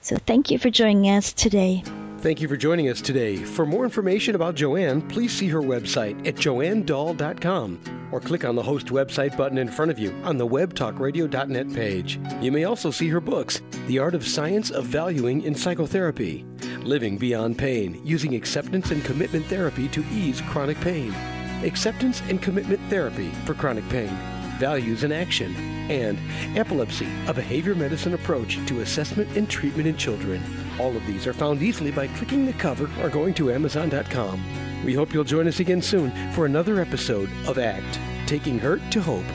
So 0.01 0.17
thank 0.17 0.49
you 0.49 0.57
for 0.57 0.69
joining 0.69 1.05
us 1.09 1.33
today. 1.33 1.83
Thank 2.27 2.41
you 2.41 2.49
for 2.49 2.57
joining 2.57 2.89
us 2.89 2.99
today. 2.99 3.37
For 3.37 3.65
more 3.65 3.85
information 3.85 4.35
about 4.35 4.55
Joanne, 4.55 5.01
please 5.01 5.31
see 5.31 5.47
her 5.47 5.61
website 5.61 6.27
at 6.27 6.35
joannedahl.com 6.35 8.09
or 8.11 8.19
click 8.19 8.43
on 8.43 8.53
the 8.53 8.61
host 8.61 8.87
website 8.87 9.37
button 9.37 9.57
in 9.57 9.69
front 9.69 9.91
of 9.91 9.97
you 9.97 10.11
on 10.25 10.35
the 10.35 10.45
webtalkradio.net 10.45 11.73
page. 11.73 12.19
You 12.41 12.51
may 12.51 12.65
also 12.65 12.91
see 12.91 13.07
her 13.07 13.21
books, 13.21 13.61
The 13.87 13.99
Art 13.99 14.13
of 14.13 14.27
Science 14.27 14.71
of 14.71 14.83
Valuing 14.83 15.43
in 15.43 15.55
Psychotherapy, 15.55 16.45
Living 16.81 17.17
Beyond 17.17 17.57
Pain, 17.57 18.01
Using 18.03 18.35
Acceptance 18.35 18.91
and 18.91 19.05
Commitment 19.05 19.45
Therapy 19.45 19.87
to 19.87 20.03
Ease 20.11 20.41
Chronic 20.49 20.81
Pain, 20.81 21.13
Acceptance 21.63 22.21
and 22.27 22.41
Commitment 22.41 22.81
Therapy 22.89 23.31
for 23.45 23.53
Chronic 23.53 23.87
Pain, 23.87 24.09
Values 24.57 25.03
in 25.03 25.11
Action, 25.11 25.55
and 25.89 26.19
Epilepsy, 26.57 27.07
a 27.27 27.33
behavior 27.33 27.75
medicine 27.75 28.13
approach 28.13 28.57
to 28.67 28.81
assessment 28.81 29.35
and 29.37 29.49
treatment 29.49 29.87
in 29.87 29.95
children. 29.95 30.41
All 30.79 30.95
of 30.95 31.05
these 31.05 31.25
are 31.27 31.33
found 31.33 31.61
easily 31.61 31.91
by 31.91 32.07
clicking 32.07 32.45
the 32.45 32.53
cover 32.53 32.89
or 33.01 33.09
going 33.09 33.33
to 33.35 33.51
Amazon.com. 33.51 34.83
We 34.83 34.93
hope 34.93 35.13
you'll 35.13 35.23
join 35.23 35.47
us 35.47 35.59
again 35.59 35.81
soon 35.81 36.11
for 36.33 36.45
another 36.45 36.79
episode 36.79 37.29
of 37.47 37.57
ACT 37.57 37.99
Taking 38.27 38.59
Hurt 38.59 38.81
to 38.91 39.01
Hope. 39.01 39.25